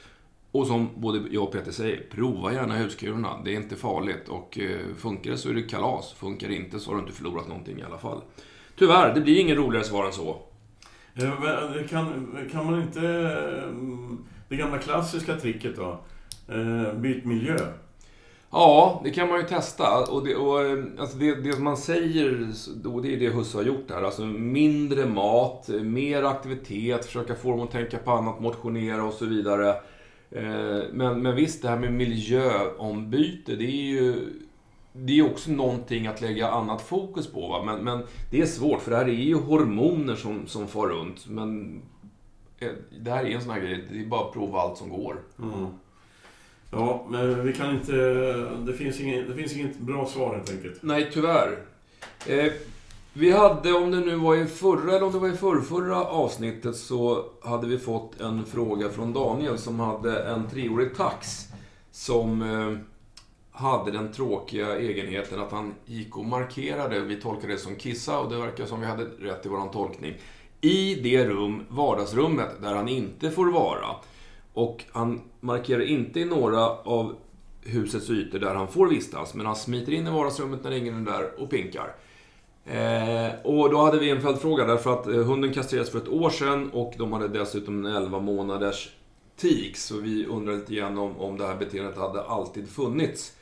Och 0.50 0.66
som 0.66 0.88
både 0.94 1.20
jag 1.30 1.42
och 1.42 1.52
Peter 1.52 1.73
säger, 1.73 2.02
prova 2.11 2.52
gärna 2.52 2.76
huskurerna. 2.76 3.40
Det 3.44 3.50
är 3.50 3.56
inte 3.56 3.76
farligt 3.76 4.28
och 4.28 4.58
eh, 4.58 4.78
funkar 4.97 5.30
det 5.30 5.38
så 5.38 5.50
är 5.50 5.54
det 5.54 5.62
kalas. 5.62 6.12
Funkar 6.12 6.49
det 6.49 6.54
inte 6.54 6.80
så 6.80 6.90
har 6.90 6.97
du 6.97 7.00
inte 7.00 7.12
förlorat 7.12 7.49
någonting 7.49 7.78
i 7.78 7.82
alla 7.82 7.99
fall. 7.99 8.20
Tyvärr, 8.78 9.14
det 9.14 9.20
blir 9.20 9.40
ingen 9.40 9.56
roligare 9.56 9.85
svar 9.85 10.06
än 10.06 10.12
så. 10.12 10.42
Eh, 11.14 11.25
eh, 11.25 11.87
kan, 11.88 12.37
kan 12.52 12.66
man 12.66 12.82
inte... 12.82 13.00
Mm, 13.68 14.25
det 14.49 14.56
gamla 14.56 14.78
klassiska 14.78 15.37
tricket 15.37 15.76
då. 15.76 16.00
Byt 16.94 17.25
miljö. 17.25 17.56
Ja, 18.50 19.00
det 19.04 19.10
kan 19.10 19.28
man 19.28 19.40
ju 19.40 19.46
testa. 19.46 20.04
Och 20.12 20.24
det, 20.24 20.36
och, 20.36 20.62
eh, 20.62 20.84
alltså 20.98 21.18
det, 21.18 21.34
det 21.34 21.58
man 21.58 21.76
säger, 21.76 22.52
och 22.84 23.02
det 23.02 23.14
är 23.14 23.20
det 23.20 23.28
Husse 23.28 23.58
har 23.58 23.64
gjort 23.64 23.90
här. 23.90 24.02
Alltså 24.02 24.22
mindre 24.26 25.06
mat, 25.06 25.68
eh, 25.68 25.80
mer 25.80 26.22
aktivitet, 26.22 27.06
försöka 27.06 27.34
få 27.34 27.50
dem 27.50 27.60
att 27.60 27.70
tänka 27.70 27.98
på 27.98 28.10
annat, 28.10 28.40
motionera 28.40 29.04
och 29.04 29.14
så 29.14 29.26
vidare. 29.26 29.68
Eh, 30.30 30.80
men, 30.92 31.22
men 31.22 31.36
visst, 31.36 31.62
det 31.62 31.68
här 31.68 31.78
med 31.78 31.92
miljöombyte, 31.92 33.56
det 33.56 33.64
är 33.64 33.86
ju 33.86 34.32
det 34.92 35.18
är 35.18 35.30
också 35.30 35.50
någonting 35.50 36.06
att 36.06 36.20
lägga 36.20 36.50
annat 36.50 36.82
fokus 36.82 37.32
på. 37.32 37.48
Va? 37.48 37.62
Men, 37.64 37.84
men 37.84 38.06
det 38.30 38.40
är 38.40 38.46
svårt, 38.46 38.82
för 38.82 38.90
det 38.90 38.96
här 38.96 39.08
är 39.08 39.12
ju 39.12 39.34
hormoner 39.34 40.14
som, 40.14 40.46
som 40.46 40.68
far 40.68 40.86
runt. 40.88 41.26
Men 41.26 41.82
det 43.00 43.10
här 43.10 43.24
är 43.24 43.34
en 43.34 43.40
sån 43.40 43.50
här 43.50 43.60
grej, 43.60 43.84
det 43.92 44.00
är 44.00 44.06
bara 44.06 44.26
att 44.26 44.32
prova 44.32 44.60
allt 44.60 44.78
som 44.78 44.88
går. 44.88 45.22
Mm. 45.38 45.66
Ja, 46.70 47.06
men 47.08 47.44
vi 47.44 47.52
kan 47.52 47.75
inte... 47.75 47.92
Det 48.66 48.72
finns, 48.72 49.00
ingen, 49.00 49.28
det 49.28 49.34
finns 49.34 49.56
inget 49.56 49.78
bra 49.78 50.06
svar 50.06 50.34
helt 50.34 50.50
enkelt. 50.50 50.82
Nej, 50.82 51.10
tyvärr. 51.12 51.58
Eh, 52.26 52.52
vi 53.12 53.30
hade, 53.30 53.72
om 53.72 53.90
det 53.90 54.00
nu 54.00 54.16
var 54.16 54.37
i 54.37 54.46
förra 54.46 54.96
eller 54.96 55.06
om 55.06 55.12
det 55.12 55.18
var 55.18 55.28
i 55.28 55.37
förrförra 55.37 56.04
avsnittet, 56.04 56.76
så 56.76 57.25
hade 57.42 57.66
vi 57.66 57.78
fått 57.78 58.20
en 58.20 58.46
fråga 58.46 58.88
från 58.88 59.12
Daniel 59.12 59.58
som 59.58 59.80
hade 59.80 60.22
en 60.22 60.50
treårig 60.50 60.96
tax 60.96 61.48
som 61.90 62.42
eh, 62.42 62.78
hade 63.52 63.90
den 63.90 64.12
tråkiga 64.12 64.78
egenheten 64.78 65.40
att 65.40 65.52
han 65.52 65.75
gick 65.87 66.16
och 66.16 66.25
markerade, 66.25 67.00
vi 67.00 67.20
tolkade 67.20 67.52
det 67.52 67.58
som 67.58 67.76
kissa 67.76 68.18
och 68.18 68.30
det 68.30 68.37
verkar 68.37 68.66
som 68.66 68.80
vi 68.80 68.87
hade 68.87 69.04
rätt 69.04 69.46
i 69.46 69.48
vår 69.48 69.72
tolkning, 69.72 70.14
i 70.60 70.94
det 70.94 71.25
rum, 71.25 71.64
vardagsrummet, 71.68 72.62
där 72.62 72.75
han 72.75 72.88
inte 72.88 73.30
får 73.30 73.46
vara. 73.46 73.87
Och 74.58 74.84
han 74.92 75.20
markerar 75.40 75.80
inte 75.80 76.20
i 76.20 76.24
några 76.24 76.68
av 76.68 77.16
husets 77.64 78.10
ytor 78.10 78.38
där 78.38 78.54
han 78.54 78.68
får 78.68 78.88
vistas, 78.88 79.34
men 79.34 79.46
han 79.46 79.56
smiter 79.56 79.92
in 79.92 80.06
i 80.06 80.10
vardagsrummet 80.10 80.64
när 80.64 80.70
ingen 80.70 81.06
är 81.06 81.12
där 81.12 81.40
och 81.40 81.50
pinkar. 81.50 81.94
Eh, 82.64 83.40
och 83.44 83.70
då 83.70 83.78
hade 83.78 83.98
vi 83.98 84.10
en 84.10 84.20
följdfråga 84.20 84.64
därför 84.64 84.92
att 84.92 85.06
eh, 85.06 85.14
hunden 85.14 85.52
kastrerades 85.52 85.90
för 85.90 85.98
ett 85.98 86.08
år 86.08 86.30
sedan 86.30 86.70
och 86.70 86.94
de 86.98 87.12
hade 87.12 87.28
dessutom 87.28 87.86
en 87.86 87.96
11 87.96 88.20
månaders 88.20 88.90
tik. 89.36 89.76
Så 89.76 89.96
vi 89.96 90.26
undrade 90.26 90.58
lite 90.58 90.74
grann 90.74 90.98
om, 90.98 91.16
om 91.16 91.38
det 91.38 91.46
här 91.46 91.56
beteendet 91.56 91.96
hade 91.96 92.22
alltid 92.22 92.68
funnits. 92.68 93.32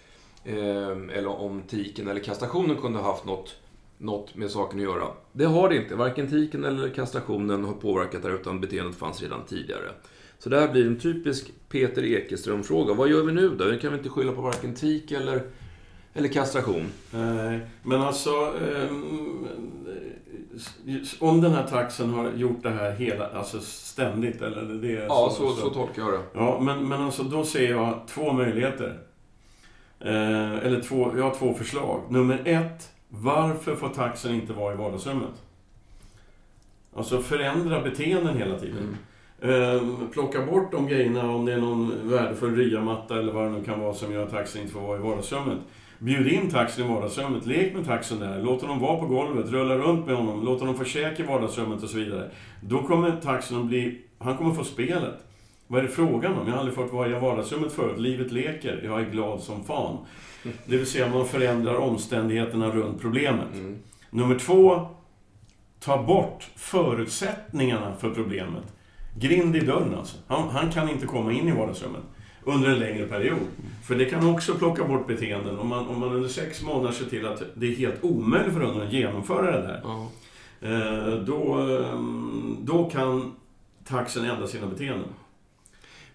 Eh, 0.45 1.17
eller 1.19 1.41
om 1.41 1.63
tiken 1.69 2.09
eller 2.09 2.21
kastrationen 2.21 2.77
kunde 2.77 2.99
ha 2.99 3.11
haft 3.13 3.25
något, 3.25 3.57
något 3.99 4.35
med 4.35 4.51
saken 4.51 4.79
att 4.79 4.85
göra. 4.85 5.07
Det 5.33 5.45
har 5.45 5.69
det 5.69 5.77
inte. 5.77 5.95
Varken 5.95 6.31
tiken 6.31 6.65
eller 6.65 6.89
kastrationen 6.89 7.65
har 7.65 7.75
påverkat 7.75 8.23
det 8.23 8.29
utan 8.29 8.61
beteendet 8.61 8.97
fanns 8.97 9.23
redan 9.23 9.45
tidigare. 9.45 9.91
Så 10.39 10.49
det 10.49 10.61
här 10.61 10.69
blir 10.69 10.87
en 10.87 10.99
typisk 10.99 11.53
Peter 11.69 12.05
Ekeström-fråga. 12.05 12.95
Vad 12.95 13.09
gör 13.09 13.23
vi 13.23 13.33
nu 13.33 13.49
då? 13.49 13.65
Vi 13.65 13.79
kan 13.79 13.93
vi 13.93 13.99
inte 13.99 14.11
skylla 14.11 14.33
på 14.33 14.41
varken 14.41 14.75
tik 14.75 15.13
eller, 15.13 15.43
eller 16.15 16.29
kastration? 16.29 16.87
Nej, 17.11 17.61
men 17.83 18.01
alltså... 18.01 18.31
Eh, 18.31 18.93
om 21.19 21.41
den 21.41 21.53
här 21.53 21.67
taxen 21.67 22.11
har 22.11 22.33
gjort 22.33 22.63
det 22.63 22.71
här 22.71 22.93
hela, 22.93 23.27
alltså 23.29 23.61
ständigt, 23.61 24.43
eller 24.43 24.63
det 24.63 24.97
är 24.97 25.07
Ja, 25.07 25.33
så, 25.37 25.49
så, 25.49 25.57
så 25.57 25.71
tolkar 25.71 26.03
jag 26.03 26.13
det. 26.13 26.21
Ja, 26.35 26.61
men, 26.61 26.89
men 26.89 27.03
alltså 27.03 27.23
då 27.23 27.45
ser 27.45 27.71
jag 27.71 28.01
två 28.09 28.33
möjligheter. 28.33 28.99
Eh, 30.01 30.55
eller 30.55 30.81
två, 30.83 31.13
jag 31.17 31.25
har 31.25 31.35
två 31.35 31.55
förslag. 31.55 32.03
Nummer 32.09 32.43
ett, 32.45 32.91
varför 33.09 33.75
får 33.75 33.89
taxen 33.89 34.35
inte 34.35 34.53
vara 34.53 34.75
i 34.75 34.77
vardagsrummet? 34.77 35.43
Alltså 36.97 37.23
förändra 37.23 37.83
beteenden 37.83 38.37
hela 38.37 38.59
tiden. 38.59 38.79
Mm. 38.79 38.97
Eh, 39.41 39.83
plocka 40.13 40.47
bort 40.47 40.73
de 40.73 40.87
grejerna 40.87 41.31
om 41.31 41.45
det 41.45 41.53
är 41.53 41.59
någon 41.59 42.09
värdefull 42.09 42.57
ryamatta 42.57 43.19
eller 43.19 43.33
vad 43.33 43.45
det 43.45 43.51
nu 43.51 43.65
kan 43.65 43.81
vara 43.81 43.95
som 43.95 44.13
gör 44.13 44.23
att 44.23 44.31
taxen 44.31 44.61
inte 44.63 44.73
får 44.73 44.81
vara 44.81 44.99
i 44.99 45.03
vardagsrummet. 45.03 45.59
Bjud 45.99 46.33
in 46.33 46.51
taxen 46.51 46.85
i 46.85 46.89
vardagsrummet, 46.89 47.47
lek 47.47 47.75
med 47.75 47.87
taxen 47.87 48.19
där, 48.19 48.43
låt 48.43 48.63
honom 48.63 48.81
vara 48.81 48.99
på 48.99 49.07
golvet, 49.07 49.51
rulla 49.51 49.77
runt 49.79 50.07
med 50.07 50.17
honom, 50.17 50.45
låt 50.45 50.61
honom 50.61 50.75
få 50.75 50.85
käk 50.85 51.21
i 51.21 51.23
vardagsrummet 51.23 51.83
och 51.83 51.89
så 51.89 51.97
vidare. 51.97 52.31
Då 52.61 52.83
kommer 52.83 53.17
taxen 53.17 53.61
att 53.61 53.67
bli... 53.67 54.01
Han 54.19 54.37
kommer 54.37 54.55
få 54.55 54.65
spelet. 54.65 55.15
Vad 55.67 55.81
är 55.81 55.83
det 55.83 55.89
frågan 55.89 56.33
om? 56.33 56.47
Jag 56.47 56.53
har 56.53 56.59
aldrig 56.59 56.77
fått 56.77 56.93
vara 56.93 57.09
i 57.09 57.13
vardagsrummet 57.13 57.73
förut. 57.73 57.99
Livet 57.99 58.33
leker. 58.33 58.81
Jag 58.85 59.01
är 59.01 59.11
glad 59.11 59.41
som 59.41 59.65
fan. 59.65 59.99
Det 60.43 60.77
vill 60.77 60.87
säga, 60.87 61.09
man 61.09 61.27
förändrar 61.27 61.77
omständigheterna 61.77 62.71
runt 62.71 63.01
problemet. 63.01 63.55
Mm. 63.55 63.79
Nummer 64.11 64.39
två, 64.39 64.87
ta 65.81 66.03
bort 66.03 66.51
förutsättningarna 66.57 67.93
för 67.97 68.11
problemet. 68.11 68.76
Grind 69.19 69.57
i 69.57 69.61
dörren 69.61 69.95
alltså. 69.95 70.17
Han, 70.27 70.49
han 70.49 70.71
kan 70.73 70.89
inte 70.89 71.07
komma 71.07 71.33
in 71.33 71.49
i 71.49 71.53
vardagsrummet 71.53 72.03
under 72.45 72.71
en 72.71 72.79
längre 72.79 73.07
period. 73.07 73.39
För 73.85 73.95
det 73.95 74.05
kan 74.05 74.31
också 74.31 74.55
plocka 74.55 74.85
bort 74.85 75.07
beteenden. 75.07 75.59
Om 75.59 75.69
man, 75.69 75.89
om 75.89 76.01
man 76.01 76.13
under 76.13 76.29
sex 76.29 76.63
månader 76.63 76.93
ser 76.93 77.05
till 77.05 77.27
att 77.27 77.43
det 77.55 77.67
är 77.67 77.77
helt 77.77 78.05
omöjligt 78.05 78.53
för 78.53 78.61
hunden 78.61 78.87
att 78.87 78.93
genomföra 78.93 79.51
det 79.51 79.63
där. 79.63 79.81
Ja. 79.85 80.09
Eh, 80.61 81.15
då, 81.15 81.69
eh, 81.71 82.01
då 82.61 82.91
kan 82.91 83.33
taxen 83.85 84.25
ändra 84.25 84.47
sina 84.47 84.67
beteenden. 84.67 85.09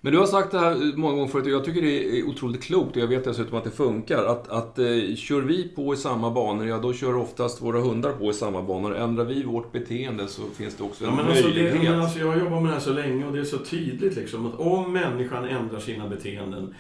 Men 0.04 0.14
du 0.14 0.20
har 0.20 0.26
sagt 0.26 0.52
det 0.52 0.60
här 0.60 0.98
många 0.98 1.16
gånger 1.16 1.28
förut 1.28 1.46
och 1.46 1.52
jag 1.52 1.66
tycker 1.66 1.82
det 1.82 2.20
är 2.20 2.28
otroligt 2.28 2.64
klokt 2.64 2.96
och 2.96 3.02
jag 3.02 3.08
vet 3.08 3.24
dessutom 3.24 3.58
att 3.58 3.64
det 3.64 3.72
funkar. 3.72 4.26
Att, 4.26 4.50
att 4.50 4.80
eh, 4.80 4.86
kör 5.16 5.42
vi 5.42 5.68
på 5.76 5.94
i 5.94 5.98
samma 5.98 6.32
banor, 6.32 6.68
ja 6.68 6.78
då 6.78 6.94
kör 6.94 7.16
oftast 7.16 7.62
våra 7.62 7.80
hundar 7.80 8.12
på 8.12 8.30
i 8.30 8.34
samma 8.34 8.62
banor. 8.62 8.96
Ändrar 8.96 9.26
vi 9.26 9.44
vårt 9.44 9.72
beteende 9.72 10.28
så 10.28 10.42
finns 10.58 10.76
det 10.76 10.84
också 10.84 11.04
en 11.04 11.10
Ja, 11.10 11.16
men 11.16 11.26
alltså, 11.26 11.44
möjlighet. 11.44 11.82
det, 11.82 11.90
men 11.90 12.00
alltså, 12.02 12.20
jag 12.20 12.28
har 12.28 12.38
jobbat 12.38 12.62
med 12.62 12.72
det 12.72 12.74
här 12.74 12.80
så 12.82 12.94
länge 12.94 13.26
och 13.26 13.34
det 13.34 13.40
är 13.40 13.44
så 13.44 13.58
tydligt 13.58 14.16
liksom 14.16 14.46
att 14.46 14.60
om 14.60 14.94
människan 14.94 15.46
ändrar 15.46 15.80
sina 15.80 16.08
beteenden 16.08 16.76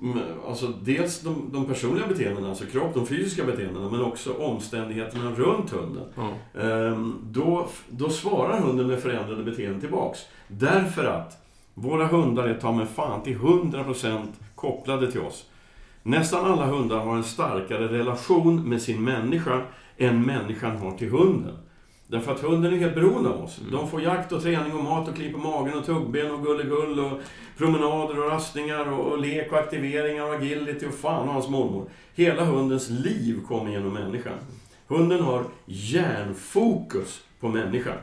mm, 0.00 0.18
Alltså 0.48 0.66
dels 0.66 1.20
de, 1.20 1.50
de 1.52 1.64
personliga 1.66 2.06
beteendena, 2.06 2.48
alltså 2.48 2.64
kropp, 2.64 2.94
de 2.94 3.06
fysiska 3.06 3.44
beteendena, 3.44 3.90
men 3.90 4.02
också 4.02 4.32
omständigheterna 4.32 5.30
runt 5.30 5.70
hunden. 5.70 6.04
Ja. 6.14 6.60
Ehm, 6.60 7.14
då, 7.30 7.68
då 7.88 8.10
svarar 8.10 8.60
hunden 8.60 8.86
med 8.86 8.98
förändrade 8.98 9.42
beteenden 9.42 9.80
tillbaks. 9.80 10.20
Därför 10.48 11.04
att 11.04 11.41
våra 11.74 12.06
hundar 12.06 12.44
är 12.44 12.54
ta 12.54 12.72
mig 12.72 12.86
fan 12.86 13.22
till 13.22 13.38
100% 13.38 14.26
kopplade 14.54 15.12
till 15.12 15.20
oss. 15.20 15.46
Nästan 16.02 16.52
alla 16.52 16.66
hundar 16.66 16.98
har 16.98 17.16
en 17.16 17.24
starkare 17.24 17.88
relation 17.88 18.68
med 18.68 18.82
sin 18.82 19.04
människa 19.04 19.62
än 19.98 20.22
människan 20.22 20.76
har 20.76 20.92
till 20.92 21.10
hunden. 21.10 21.56
Därför 22.06 22.32
att 22.32 22.40
hunden 22.40 22.72
är 22.72 22.78
helt 22.78 22.94
beroende 22.94 23.30
av 23.30 23.44
oss. 23.44 23.60
De 23.72 23.88
får 23.88 24.02
jakt 24.02 24.32
och 24.32 24.42
träning 24.42 24.74
och 24.74 24.84
mat 24.84 25.08
och 25.08 25.14
klipp 25.14 25.32
på 25.32 25.38
magen 25.38 25.78
och 25.78 25.86
tuggben 25.86 26.30
och 26.30 26.42
gulligull 26.44 27.00
och 27.00 27.20
promenader 27.58 28.24
och 28.24 28.30
rastningar 28.30 28.92
och, 28.92 29.12
och 29.12 29.18
lek 29.18 29.52
och 29.52 29.58
aktiveringar 29.58 30.24
och 30.24 30.34
agility 30.34 30.86
och 30.86 30.94
fan 30.94 31.28
och 31.28 31.34
hans 31.34 31.48
mormor. 31.48 31.88
Hela 32.14 32.44
hundens 32.44 32.90
liv 32.90 33.40
kommer 33.48 33.70
genom 33.70 33.92
människan. 33.92 34.38
Hunden 34.86 35.20
har 35.20 35.44
järnfokus 35.66 37.20
på 37.40 37.48
människan. 37.48 37.96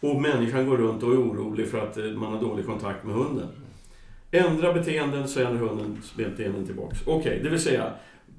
Och 0.00 0.20
människan 0.20 0.66
går 0.66 0.76
runt 0.76 1.02
och 1.02 1.12
är 1.12 1.16
orolig 1.16 1.68
för 1.68 1.78
att 1.78 1.96
eh, 1.96 2.04
man 2.04 2.32
har 2.32 2.40
dålig 2.40 2.66
kontakt 2.66 3.04
med 3.04 3.14
hunden. 3.14 3.48
Ändra 4.30 4.72
beteenden 4.72 5.28
så 5.28 5.40
ändrar 5.40 5.68
hundens 5.68 6.14
beteenden 6.14 6.66
tillbaks. 6.66 6.98
Okej, 7.06 7.40
det 7.42 7.48
vill 7.48 7.60
säga 7.60 7.92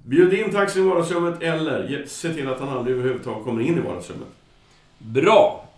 Bjud 0.04 0.34
in 0.34 0.52
taxin 0.52 0.84
i 0.86 0.90
vardagsrummet 0.90 1.42
eller 1.42 2.06
se 2.06 2.34
till 2.34 2.48
att 2.48 2.60
han 2.60 2.70
aldrig 2.70 2.98
överhuvudtaget 2.98 3.44
kommer 3.44 3.62
in 3.62 3.78
i 3.78 3.80
vardagsrummet. 3.80 4.28
Bra! 4.98 5.69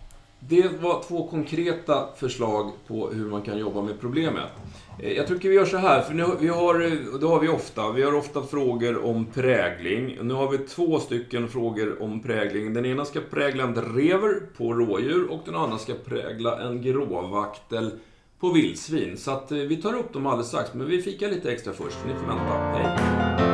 Det 0.48 0.68
var 0.80 1.02
två 1.02 1.28
konkreta 1.28 2.08
förslag 2.16 2.72
på 2.86 3.10
hur 3.10 3.30
man 3.30 3.42
kan 3.42 3.58
jobba 3.58 3.82
med 3.82 4.00
problemet. 4.00 4.48
Eh, 4.98 5.12
jag 5.12 5.26
tycker 5.26 5.48
vi 5.48 5.54
gör 5.54 5.64
så 5.64 5.76
här, 5.76 6.02
för 6.02 6.14
nu, 6.14 6.26
vi 6.40 6.48
har, 6.48 6.80
eh, 6.80 7.20
det 7.20 7.26
har 7.26 7.40
vi 7.40 7.48
ofta. 7.48 7.92
Vi 7.92 8.02
har 8.02 8.14
ofta 8.14 8.42
frågor 8.42 9.04
om 9.04 9.26
prägling. 9.26 10.18
Nu 10.22 10.34
har 10.34 10.50
vi 10.50 10.58
två 10.58 10.98
stycken 11.00 11.48
frågor 11.48 12.02
om 12.02 12.22
prägling. 12.22 12.74
Den 12.74 12.86
ena 12.86 13.04
ska 13.04 13.20
prägla 13.30 13.64
en 13.64 13.74
drever 13.74 14.40
på 14.56 14.72
rådjur 14.74 15.30
och 15.30 15.40
den 15.44 15.54
andra 15.54 15.78
ska 15.78 15.94
prägla 15.94 16.60
en 16.60 16.82
gråvaktel 16.82 17.90
på 18.40 18.52
vildsvin. 18.52 19.16
Så 19.16 19.30
att 19.30 19.52
eh, 19.52 19.58
vi 19.58 19.76
tar 19.76 19.94
upp 19.94 20.12
dem 20.12 20.26
alldeles 20.26 20.48
strax, 20.48 20.74
men 20.74 20.86
vi 20.86 21.02
fikar 21.02 21.28
lite 21.28 21.52
extra 21.52 21.72
först. 21.72 21.98
Ni 22.06 22.14
får 22.14 22.26
vänta. 22.26 22.52
Hej! 22.52 23.51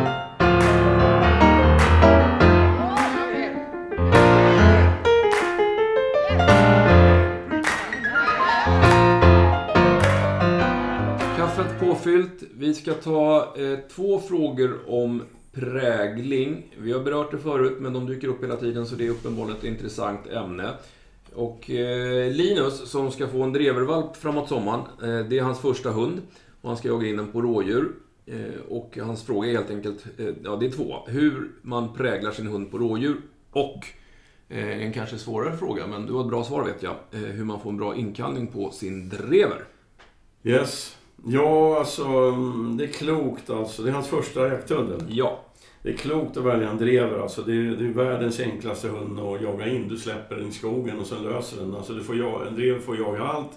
Påfyllt. 12.09 12.43
Vi 12.59 12.75
ska 12.75 12.95
ta 12.95 13.55
eh, 13.57 13.79
två 13.91 14.21
frågor 14.21 14.79
om 14.87 15.23
prägling. 15.53 16.75
Vi 16.79 16.93
har 16.93 17.01
berört 17.01 17.31
det 17.31 17.39
förut, 17.39 17.77
men 17.81 17.93
de 17.93 18.07
dyker 18.07 18.29
upp 18.29 18.43
hela 18.43 18.57
tiden 18.57 18.87
så 18.87 18.95
det 18.95 19.07
är 19.07 19.11
uppenbarligen 19.11 19.59
ett 19.59 19.65
intressant 19.65 20.27
ämne. 20.27 20.71
Och 21.35 21.71
eh, 21.71 22.33
Linus, 22.33 22.91
som 22.91 23.11
ska 23.11 23.29
få 23.29 23.43
en 23.43 23.53
drevervalp 23.53 24.17
framåt 24.17 24.49
sommaren, 24.49 24.81
eh, 25.03 25.29
det 25.29 25.39
är 25.39 25.43
hans 25.43 25.61
första 25.61 25.91
hund. 25.91 26.21
Och 26.61 26.69
han 26.69 26.79
ska 26.79 26.89
jaga 26.89 27.09
in 27.09 27.17
den 27.17 27.33
på 27.33 27.43
rådjur. 27.43 27.93
Eh, 28.27 28.61
och 28.69 28.99
hans 29.03 29.23
fråga 29.23 29.49
är 29.49 29.53
helt 29.53 29.71
enkelt, 29.71 30.07
eh, 30.19 30.35
ja 30.45 30.57
det 30.57 30.67
är 30.67 30.71
två. 30.71 30.95
Hur 31.07 31.51
man 31.63 31.95
präglar 31.95 32.31
sin 32.31 32.47
hund 32.47 32.71
på 32.71 32.79
rådjur 32.79 33.17
och 33.51 33.87
eh, 34.49 34.83
en 34.83 34.93
kanske 34.93 35.19
svårare 35.19 35.57
fråga, 35.57 35.87
men 35.87 36.07
du 36.07 36.13
har 36.13 36.21
ett 36.21 36.29
bra 36.31 36.45
svar 36.45 36.65
vet 36.65 36.83
jag. 36.83 36.95
Eh, 37.11 37.21
hur 37.21 37.45
man 37.45 37.61
får 37.61 37.71
en 37.71 37.77
bra 37.77 37.97
inkallning 37.97 38.47
på 38.47 38.71
sin 38.71 39.09
drever. 39.09 39.65
Yes. 40.43 40.99
Ja, 41.27 41.79
alltså 41.79 42.05
mm, 42.07 42.77
det 42.77 42.85
är 42.85 42.89
klokt 42.89 43.51
alltså. 43.51 43.83
Det 43.83 43.91
är 43.91 43.95
hans 43.95 44.09
första 44.09 44.49
jakthund. 44.49 45.07
Ja. 45.09 45.45
Det 45.83 45.89
är 45.89 45.97
klokt 45.97 46.37
att 46.37 46.45
välja 46.45 46.71
en 46.71 46.79
drever 46.79 47.19
alltså. 47.19 47.43
Det 47.43 47.53
är, 47.53 47.77
det 47.77 47.85
är 47.85 47.89
världens 47.89 48.41
enklaste 48.41 48.89
hund 48.89 49.21
att 49.21 49.43
jaga 49.43 49.69
in. 49.69 49.89
Du 49.89 49.97
släpper 49.97 50.37
den 50.37 50.49
i 50.49 50.53
skogen 50.53 50.99
och 50.99 51.07
sen 51.07 51.23
löser 51.23 51.61
den. 51.61 51.75
Alltså 51.75 51.93
du 51.93 52.05
får 52.05 52.17
ja, 52.17 52.43
en 52.49 52.55
drever 52.55 52.81
får 52.81 52.97
jaga 52.99 53.23
allt. 53.23 53.53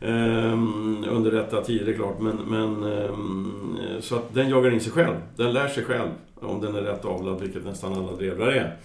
Ehm, 0.00 1.04
under 1.10 1.30
rätta 1.30 1.64
tider 1.64 1.92
klart. 1.92 2.20
Men, 2.20 2.36
men 2.36 2.92
ehm, 2.92 3.76
så 4.00 4.16
att 4.16 4.34
den 4.34 4.48
jagar 4.48 4.70
in 4.70 4.80
sig 4.80 4.92
själv. 4.92 5.14
Den 5.36 5.52
lär 5.52 5.68
sig 5.68 5.84
själv 5.84 6.08
om 6.34 6.60
den 6.60 6.74
är 6.74 6.82
rätt 6.82 7.04
avlad, 7.04 7.40
vilket 7.40 7.64
nästan 7.64 7.92
alla 7.92 8.12
drevrar 8.12 8.48
är. 8.48 8.76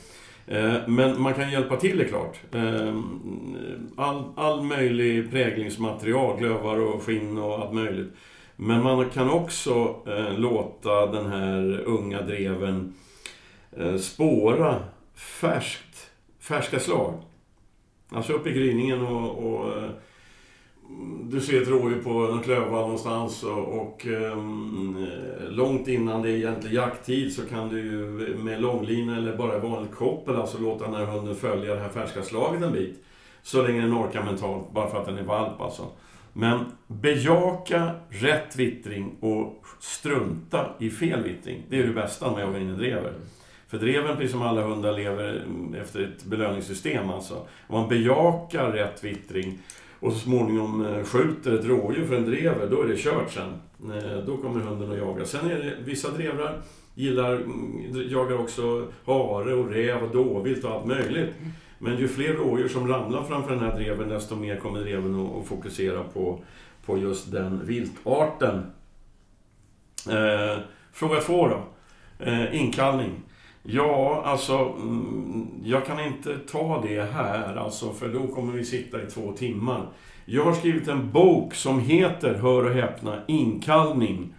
Eh, 0.48 0.76
men 0.88 1.22
man 1.22 1.34
kan 1.34 1.52
hjälpa 1.52 1.76
till 1.76 1.98
det 1.98 2.04
är 2.04 2.08
klart. 2.08 2.40
Ehm, 2.52 3.94
all, 3.98 4.24
all 4.36 4.64
möjlig 4.64 5.32
präglingsmaterial, 5.32 6.38
klövar 6.38 6.80
och 6.80 7.04
skinn 7.04 7.38
och 7.38 7.60
allt 7.60 7.74
möjligt. 7.74 8.14
Men 8.56 8.84
man 8.84 9.10
kan 9.10 9.30
också 9.30 9.96
eh, 10.08 10.40
låta 10.40 11.06
den 11.06 11.26
här 11.26 11.82
unga 11.86 12.22
dreven 12.22 12.94
eh, 13.78 13.96
spåra 13.98 14.84
färskt, 15.16 16.12
färska 16.40 16.80
slag. 16.80 17.14
Alltså 18.10 18.34
upp 18.34 18.48
i 18.48 18.52
gryningen 18.54 19.02
och, 19.02 19.54
och 19.54 19.74
du 21.24 21.42
ser 21.42 21.62
ett 21.62 21.68
rådjur 21.68 22.02
på 22.02 22.32
en 22.32 22.40
klöva 22.40 22.82
någonstans 22.82 23.44
och, 23.44 23.82
och 23.82 24.06
ehm, 24.06 25.08
eh, 25.08 25.50
långt 25.50 25.88
innan 25.88 26.22
det 26.22 26.30
är 26.30 26.34
egentlig 26.34 26.74
jakttid 26.74 27.34
så 27.34 27.42
kan 27.42 27.70
du 27.70 27.80
ju 27.80 28.06
med 28.38 28.62
långlina 28.62 29.18
eller 29.18 29.38
bara 29.38 29.60
vanligt 29.60 29.96
koppel 29.96 30.36
alltså 30.36 30.58
låta 30.58 30.86
den 30.86 30.94
här 30.94 31.06
hunden 31.06 31.36
följa 31.36 31.75
det 31.75 31.82
här 31.82 31.90
färska 31.90 32.24
slaget 32.24 32.63
en 32.63 32.74
bit. 32.74 33.04
Så 33.42 33.62
länge 33.62 33.82
den 33.82 33.94
orkar 33.94 34.24
mentalt, 34.24 34.72
bara 34.72 34.90
för 34.90 35.00
att 35.00 35.06
den 35.06 35.18
är 35.18 35.24
valp 35.24 35.62
alltså. 35.62 35.88
Men 36.34 36.60
bejaka 36.88 37.92
rätt 38.10 38.56
vittring 38.56 39.16
och 39.20 39.66
strunta 39.80 40.66
i 40.80 40.90
fel 40.90 41.24
vittring. 41.24 41.63
Det 41.70 41.80
är 41.80 41.88
det 41.88 41.94
bästa 41.94 42.25
med 42.25 42.34
att 42.36 42.42
jaga 42.42 42.60
in 42.60 42.70
en 42.70 42.78
drever. 42.78 43.13
För 43.68 43.78
dreven, 43.78 44.16
precis 44.16 44.32
som 44.32 44.42
alla 44.42 44.62
hundar, 44.62 44.94
lever 44.94 45.46
efter 45.82 46.04
ett 46.04 46.24
belöningssystem. 46.24 47.10
Alltså. 47.10 47.36
Om 47.68 47.80
man 47.80 47.90
bejakar 47.90 48.72
rätt 48.72 49.04
vittring 49.04 49.60
och 50.04 50.14
så 50.14 50.20
småningom 50.20 50.86
eh, 50.86 51.04
skjuter 51.04 51.60
ett 51.60 51.66
rådjur 51.66 52.06
för 52.06 52.16
en 52.16 52.26
drever, 52.26 52.68
då 52.68 52.82
är 52.82 52.88
det 52.88 52.98
kört 52.98 53.32
sen. 53.32 53.54
Eh, 53.96 54.18
då 54.26 54.38
kommer 54.38 54.62
hunden 54.62 54.92
att 54.92 54.98
jaga. 54.98 55.26
Sen 55.26 55.52
är 55.52 55.56
det 55.56 55.76
vissa 55.86 56.12
drevrar 56.12 56.62
gillar, 56.96 57.36
mm, 57.36 58.10
jagar 58.10 58.38
också 58.38 58.88
hare 59.06 59.54
och 59.54 59.70
räv 59.70 60.04
och 60.04 60.16
dåvilt 60.16 60.64
och 60.64 60.72
allt 60.72 60.86
möjligt. 60.86 61.30
Men 61.80 61.98
ju 61.98 62.08
fler 62.08 62.34
rådjur 62.34 62.68
som 62.68 62.88
ramlar 62.88 63.24
framför 63.24 63.52
den 63.52 63.64
här 63.64 63.76
dreven, 63.76 64.10
desto 64.10 64.36
mer 64.36 64.56
kommer 64.58 64.80
dreven 64.80 65.28
att 65.40 65.48
fokusera 65.48 66.04
på, 66.04 66.40
på 66.86 66.98
just 66.98 67.32
den 67.32 67.66
viltarten. 67.66 68.62
Eh, 70.10 70.60
fråga 70.94 71.22
två 71.22 71.48
då. 71.48 71.64
Eh, 72.26 72.62
inkallning. 72.62 73.12
Ja, 73.65 74.22
alltså, 74.25 74.58
mm, 74.58 75.48
jag 75.63 75.86
kan 75.86 76.00
inte 76.00 76.38
ta 76.38 76.84
det 76.88 77.01
här, 77.01 77.55
alltså, 77.55 77.93
för 77.93 78.10
då 78.10 78.27
kommer 78.27 78.53
vi 78.53 78.65
sitta 78.65 79.03
i 79.03 79.05
två 79.05 79.32
timmar. 79.32 79.88
Jag 80.25 80.43
har 80.43 80.53
skrivit 80.53 80.88
en 80.88 81.12
bok 81.12 81.53
som 81.55 81.79
heter, 81.79 82.34
hör 82.34 82.65
och 82.65 82.74
häpna, 82.74 83.20
Inkallning. 83.27 84.34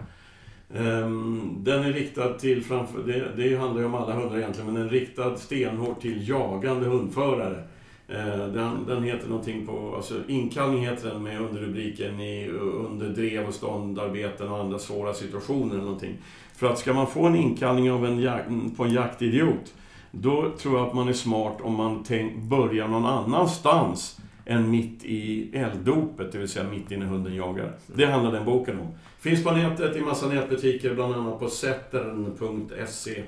Ehm, 0.74 1.56
den 1.58 1.84
är 1.84 1.92
riktad 1.92 2.32
till, 2.32 2.64
framför, 2.64 3.02
det, 3.02 3.24
det 3.36 3.56
handlar 3.56 3.80
ju 3.80 3.86
om 3.86 3.94
alla 3.94 4.12
hundar 4.12 4.38
egentligen, 4.38 4.66
men 4.66 4.74
den 4.74 4.84
är 4.84 4.90
riktad 4.90 5.36
stenhårt 5.36 6.00
till 6.00 6.28
jagande 6.28 6.86
hundförare. 6.86 7.62
Eh, 8.08 8.46
den, 8.48 8.86
den 8.86 9.02
heter 9.02 9.28
någonting 9.28 9.66
på, 9.66 9.94
alltså 9.96 10.14
inkallning 10.28 10.86
heter 10.86 11.08
den 11.08 11.22
med 11.22 11.40
underrubriken 11.40 12.20
i, 12.20 12.46
eh, 12.46 12.84
under 12.90 13.08
drev 13.08 13.48
och 13.48 13.54
ståndarbeten 13.54 14.48
och 14.48 14.58
andra 14.58 14.78
svåra 14.78 15.14
situationer 15.14 15.74
eller 15.74 15.84
någonting. 15.84 16.16
För 16.56 16.66
att 16.66 16.78
ska 16.78 16.92
man 16.92 17.06
få 17.06 17.26
en 17.26 17.36
inkallning 17.36 17.90
av 17.90 18.06
en 18.06 18.20
jak, 18.20 18.42
på 18.76 18.84
en 18.84 18.92
jaktidiot, 18.92 19.74
då 20.10 20.52
tror 20.58 20.78
jag 20.78 20.88
att 20.88 20.94
man 20.94 21.08
är 21.08 21.12
smart 21.12 21.58
om 21.62 21.74
man 21.74 22.04
tänk, 22.04 22.42
börjar 22.42 22.88
någon 22.88 23.06
annanstans 23.06 24.20
än 24.46 24.70
mitt 24.70 25.04
i 25.04 25.50
elddopet, 25.56 26.32
det 26.32 26.38
vill 26.38 26.48
säga 26.48 26.70
mitt 26.70 26.90
inne 26.90 27.04
hunden 27.04 27.34
jagar. 27.34 27.72
Det 27.86 28.06
handlar 28.06 28.32
den 28.32 28.44
boken 28.44 28.80
om. 28.80 28.88
Finns 29.20 29.44
på 29.44 29.50
nätet 29.50 29.96
i 29.96 30.00
massa 30.00 30.28
nätbutiker, 30.28 30.94
bland 30.94 31.14
annat 31.14 31.40
på 31.40 31.48
settern.se. 31.48 33.22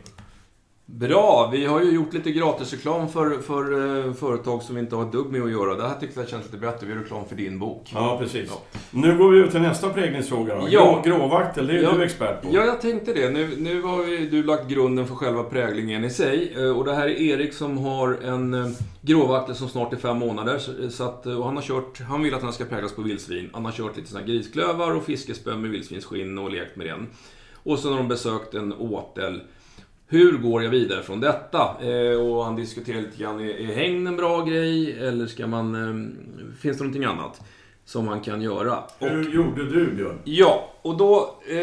Bra! 0.89 1.49
Vi 1.53 1.65
har 1.65 1.83
ju 1.83 1.91
gjort 1.91 2.15
lite 2.15 2.31
gratisreklam 2.31 3.09
för, 3.09 3.39
för 3.39 3.73
uh, 3.73 4.13
företag 4.13 4.63
som 4.63 4.79
inte 4.79 4.97
har 4.97 5.03
ett 5.03 5.13
dugg 5.13 5.33
med 5.33 5.43
att 5.43 5.51
göra. 5.51 5.75
Det 5.75 5.89
här 5.89 5.95
tyckte 6.01 6.21
jag 6.21 6.29
känns 6.29 6.45
lite 6.45 6.57
bättre. 6.57 6.87
Vi 6.87 6.93
gör 6.93 7.01
reklam 7.01 7.29
för 7.29 7.37
din 7.37 7.59
bok. 7.59 7.91
Ja, 7.95 8.19
precis. 8.21 8.51
Ja. 8.51 8.79
Nu 8.91 9.19
går 9.19 9.31
vi 9.31 9.39
ut 9.39 9.51
till 9.51 9.61
nästa 9.61 9.91
präglingsfråga 9.91 10.55
då. 10.55 10.67
Ja. 10.71 11.03
Gråvaktel, 11.05 11.67
det 11.67 11.79
är 11.79 11.83
ja. 11.83 11.93
du 11.93 12.05
expert 12.05 12.43
på. 12.43 12.49
Ja, 12.53 12.65
jag 12.65 12.81
tänkte 12.81 13.13
det. 13.13 13.31
Nu, 13.31 13.51
nu 13.59 13.83
har 13.83 14.07
ju 14.07 14.31
du 14.31 14.43
lagt 14.43 14.69
grunden 14.69 15.07
för 15.07 15.15
själva 15.15 15.43
präglingen 15.43 16.05
i 16.05 16.11
sig. 16.11 16.55
Uh, 16.59 16.79
och 16.79 16.85
det 16.85 16.95
här 16.95 17.09
är 17.09 17.21
Erik 17.21 17.53
som 17.53 17.79
har 17.79 18.19
en 18.23 18.55
uh, 18.55 18.69
gråvaktel 19.01 19.55
som 19.55 19.69
snart 19.69 19.93
är 19.93 19.97
fem 19.97 20.19
månader. 20.19 20.59
Så 20.91 21.05
att, 21.05 21.27
och 21.27 21.45
han, 21.45 21.57
har 21.57 21.63
kört, 21.63 22.01
han 22.01 22.23
vill 22.23 22.35
att 22.35 22.41
den 22.41 22.53
ska 22.53 22.65
präglas 22.65 22.93
på 22.93 23.03
vildsvin. 23.03 23.51
Han 23.53 23.65
har 23.65 23.73
kört 23.73 23.97
lite 23.97 24.09
såna 24.09 24.23
grisklövar 24.23 24.95
och 24.95 25.05
fiskespö 25.05 25.57
med 25.57 25.71
vildsvinsskinn 25.71 26.39
och 26.39 26.51
lekt 26.51 26.77
med 26.77 26.87
den. 26.87 27.07
Och 27.55 27.79
så 27.79 27.91
har 27.91 27.97
de 27.97 28.09
besökt 28.09 28.55
en 28.55 28.73
åtel 28.73 29.41
hur 30.09 30.39
går 30.39 30.63
jag 30.63 30.71
vidare 30.71 31.03
från 31.03 31.21
detta? 31.21 31.77
Eh, 31.81 32.21
och 32.21 32.45
han 32.45 32.57
diskuterar 32.57 33.01
lite 33.01 33.23
grann, 33.23 33.41
är, 33.41 33.71
är 33.71 33.75
hängn 33.75 34.07
en 34.07 34.17
bra 34.17 34.45
grej? 34.45 34.99
Eller 34.99 35.27
ska 35.27 35.47
man... 35.47 35.75
Eh, 35.75 36.55
finns 36.61 36.79
det 36.79 36.85
någonting 36.85 37.05
annat 37.05 37.41
som 37.85 38.05
man 38.05 38.21
kan 38.21 38.43
göra? 38.43 38.79
Hur 38.99 39.35
gjorde 39.35 39.71
du, 39.71 39.95
Björn? 39.95 40.19
Ja, 40.25 40.73
och 40.83 40.97
då... 40.97 41.41
Eh, 41.49 41.57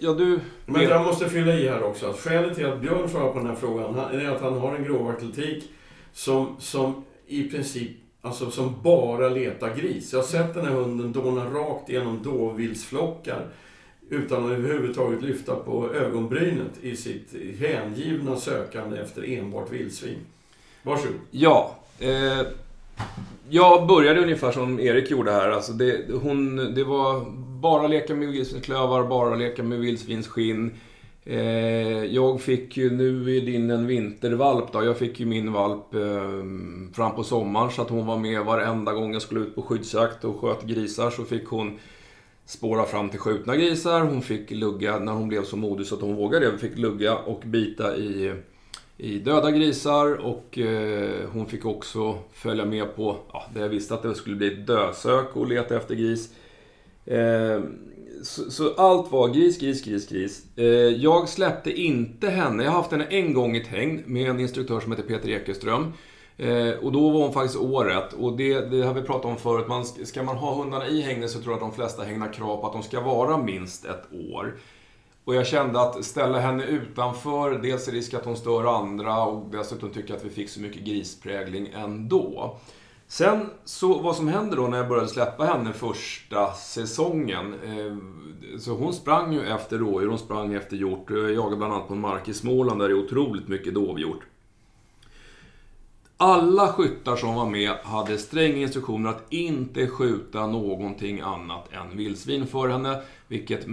ja, 0.00 0.12
du... 0.12 0.40
Men 0.66 0.82
jag 0.82 1.04
måste 1.04 1.28
fylla 1.28 1.54
i 1.54 1.68
här 1.68 1.82
också. 1.82 2.06
Att 2.06 2.20
skälet 2.20 2.56
till 2.56 2.66
att 2.66 2.80
Björn 2.80 3.08
svarar 3.08 3.32
på 3.32 3.38
den 3.38 3.48
här 3.48 3.54
frågan 3.54 3.98
är 3.98 4.30
att 4.30 4.40
han 4.40 4.58
har 4.58 4.74
en 4.74 4.84
gråvarteltik 4.84 5.64
som, 6.12 6.56
som 6.58 7.04
i 7.26 7.42
princip 7.42 7.90
Alltså 8.22 8.50
som 8.50 8.74
bara 8.82 9.28
letar 9.28 9.74
gris. 9.74 10.12
Jag 10.12 10.20
har 10.20 10.26
sett 10.26 10.54
den 10.54 10.66
här 10.66 10.72
hunden 10.72 11.12
dåna 11.12 11.44
rakt 11.44 11.88
igenom 11.88 12.22
dovvildsflockar 12.22 13.46
utan 14.10 14.44
att 14.44 14.50
överhuvudtaget 14.50 15.22
lyfta 15.22 15.56
på 15.56 15.94
ögonbrynet 15.94 16.72
i 16.82 16.96
sitt 16.96 17.34
hängivna 17.58 18.36
sökande 18.36 18.98
efter 18.98 19.38
enbart 19.38 19.72
vildsvin. 19.72 20.18
Varsågod. 20.82 21.16
Ja. 21.30 21.76
Eh, 21.98 22.46
jag 23.48 23.86
började 23.86 24.20
ungefär 24.20 24.52
som 24.52 24.80
Erik 24.80 25.10
gjorde 25.10 25.32
här. 25.32 25.50
Alltså 25.50 25.72
det, 25.72 26.12
hon, 26.22 26.56
det 26.74 26.84
var 26.84 27.24
bara 27.60 27.86
leka 27.86 28.14
med 28.14 28.28
vildsvinsklövar, 28.28 29.04
bara 29.04 29.34
leka 29.34 29.62
med 29.62 29.78
vildsvinsskinn. 29.78 30.70
Eh, 31.24 32.04
jag 32.04 32.40
fick 32.40 32.76
ju, 32.76 32.90
nu 32.90 33.36
är 33.36 33.40
din 33.40 33.70
en 33.70 33.86
vintervalp 33.86 34.72
då, 34.72 34.84
jag 34.84 34.98
fick 34.98 35.20
ju 35.20 35.26
min 35.26 35.52
valp 35.52 35.94
eh, 35.94 36.00
fram 36.94 37.14
på 37.16 37.24
sommaren 37.24 37.70
så 37.70 37.82
att 37.82 37.90
hon 37.90 38.06
var 38.06 38.16
med 38.16 38.44
varenda 38.44 38.92
gång 38.92 39.12
jag 39.12 39.22
skulle 39.22 39.40
ut 39.40 39.54
på 39.54 39.62
skyddsjakt 39.62 40.24
och 40.24 40.40
sköt 40.40 40.62
grisar 40.62 41.10
så 41.10 41.24
fick 41.24 41.46
hon 41.46 41.78
spåra 42.48 42.84
fram 42.84 43.10
till 43.10 43.18
skjutna 43.18 43.56
grisar. 43.56 44.00
Hon 44.00 44.22
fick 44.22 44.50
lugga, 44.50 44.98
när 44.98 45.12
hon 45.12 45.28
blev 45.28 45.44
så 45.44 45.56
modig 45.56 45.86
så 45.86 45.94
att 45.94 46.00
hon 46.00 46.16
vågade 46.16 46.58
fick 46.58 46.78
lugga 46.78 47.16
och 47.16 47.42
bita 47.44 47.96
i, 47.96 48.34
i 48.96 49.18
döda 49.18 49.50
grisar. 49.50 50.14
Och 50.14 50.58
eh, 50.58 51.28
hon 51.32 51.46
fick 51.46 51.64
också 51.64 52.18
följa 52.32 52.64
med 52.64 52.96
på, 52.96 53.16
ja, 53.32 53.46
det 53.54 53.60
jag 53.60 53.68
visste 53.68 53.94
att 53.94 54.02
det 54.02 54.14
skulle 54.14 54.36
bli 54.36 54.46
ett 54.46 54.66
dösök 54.66 55.36
och 55.36 55.48
leta 55.48 55.76
efter 55.76 55.94
gris. 55.94 56.34
Eh, 57.04 57.60
så, 58.22 58.50
så, 58.50 58.74
allt 58.74 59.12
var 59.12 59.28
gris, 59.28 59.58
gris, 59.58 59.84
gris, 59.84 60.08
gris. 60.08 60.46
Eh, 60.56 60.66
jag 60.88 61.28
släppte 61.28 61.72
inte 61.72 62.28
henne. 62.28 62.64
Jag 62.64 62.70
har 62.70 62.78
haft 62.78 62.92
henne 62.92 63.06
en 63.10 63.34
gång 63.34 63.56
i 63.56 63.60
ett 63.60 63.66
hägn 63.66 64.02
med 64.06 64.30
en 64.30 64.40
instruktör 64.40 64.80
som 64.80 64.92
heter 64.92 65.08
Peter 65.08 65.28
Ekeström. 65.28 65.92
Eh, 66.38 66.70
och 66.82 66.92
då 66.92 67.10
var 67.10 67.20
hon 67.20 67.32
faktiskt 67.32 67.56
året. 67.56 68.12
Och 68.12 68.36
det, 68.36 68.60
det 68.60 68.82
har 68.82 68.94
vi 68.94 69.02
pratat 69.02 69.24
om 69.24 69.36
förut. 69.36 69.68
Man, 69.68 69.84
ska 69.84 70.22
man 70.22 70.36
ha 70.36 70.54
hundarna 70.54 70.86
i 70.86 71.02
hägnet 71.02 71.30
så 71.30 71.38
tror 71.40 71.52
jag 71.52 71.54
att 71.54 71.70
de 71.70 71.76
flesta 71.76 72.02
hängnar 72.02 72.32
krav 72.32 72.56
på 72.56 72.66
att 72.66 72.72
de 72.72 72.82
ska 72.82 73.00
vara 73.00 73.36
minst 73.36 73.84
ett 73.84 74.04
år. 74.32 74.56
Och 75.24 75.34
jag 75.34 75.46
kände 75.46 75.80
att 75.80 76.04
ställa 76.04 76.38
henne 76.38 76.64
utanför, 76.64 77.50
dels 77.50 77.88
är 77.88 77.92
risk 77.92 78.14
att 78.14 78.24
hon 78.24 78.36
stör 78.36 78.78
andra 78.78 79.24
och 79.24 79.46
dessutom 79.50 79.90
tycker 79.90 80.08
jag 80.08 80.16
att 80.16 80.24
vi 80.24 80.30
fick 80.30 80.50
så 80.50 80.60
mycket 80.60 80.84
grisprägling 80.84 81.68
ändå. 81.74 82.56
Sen, 83.06 83.50
så 83.64 83.98
vad 83.98 84.16
som 84.16 84.28
hände 84.28 84.56
då 84.56 84.66
när 84.66 84.78
jag 84.78 84.88
började 84.88 85.08
släppa 85.08 85.44
henne 85.44 85.72
första 85.72 86.52
säsongen. 86.52 87.54
Eh, 87.64 87.96
så 88.58 88.74
hon 88.74 88.92
sprang 88.92 89.32
ju 89.32 89.46
efter 89.46 89.78
rådjur, 89.78 90.08
hon 90.08 90.18
sprang 90.18 90.54
efter 90.54 90.76
hjort. 90.76 91.10
Jag 91.10 91.32
jagade 91.32 91.56
bland 91.56 91.72
annat 91.72 91.88
på 91.88 91.94
en 91.94 92.00
mark 92.00 92.28
i 92.28 92.34
Småland 92.34 92.80
där 92.80 92.88
det 92.88 92.94
är 92.94 93.04
otroligt 93.04 93.48
mycket 93.48 93.74
dovhjort. 93.74 94.22
Alla 96.20 96.72
skyttar 96.72 97.16
som 97.16 97.34
var 97.34 97.46
med 97.46 97.70
hade 97.70 98.18
stränga 98.18 98.56
instruktioner 98.56 99.10
att 99.10 99.32
inte 99.32 99.86
skjuta 99.86 100.46
någonting 100.46 101.20
annat 101.20 101.72
än 101.72 101.96
vildsvin 101.96 102.46
för 102.46 102.68
henne. 102.68 103.02
Vilket 103.28 103.66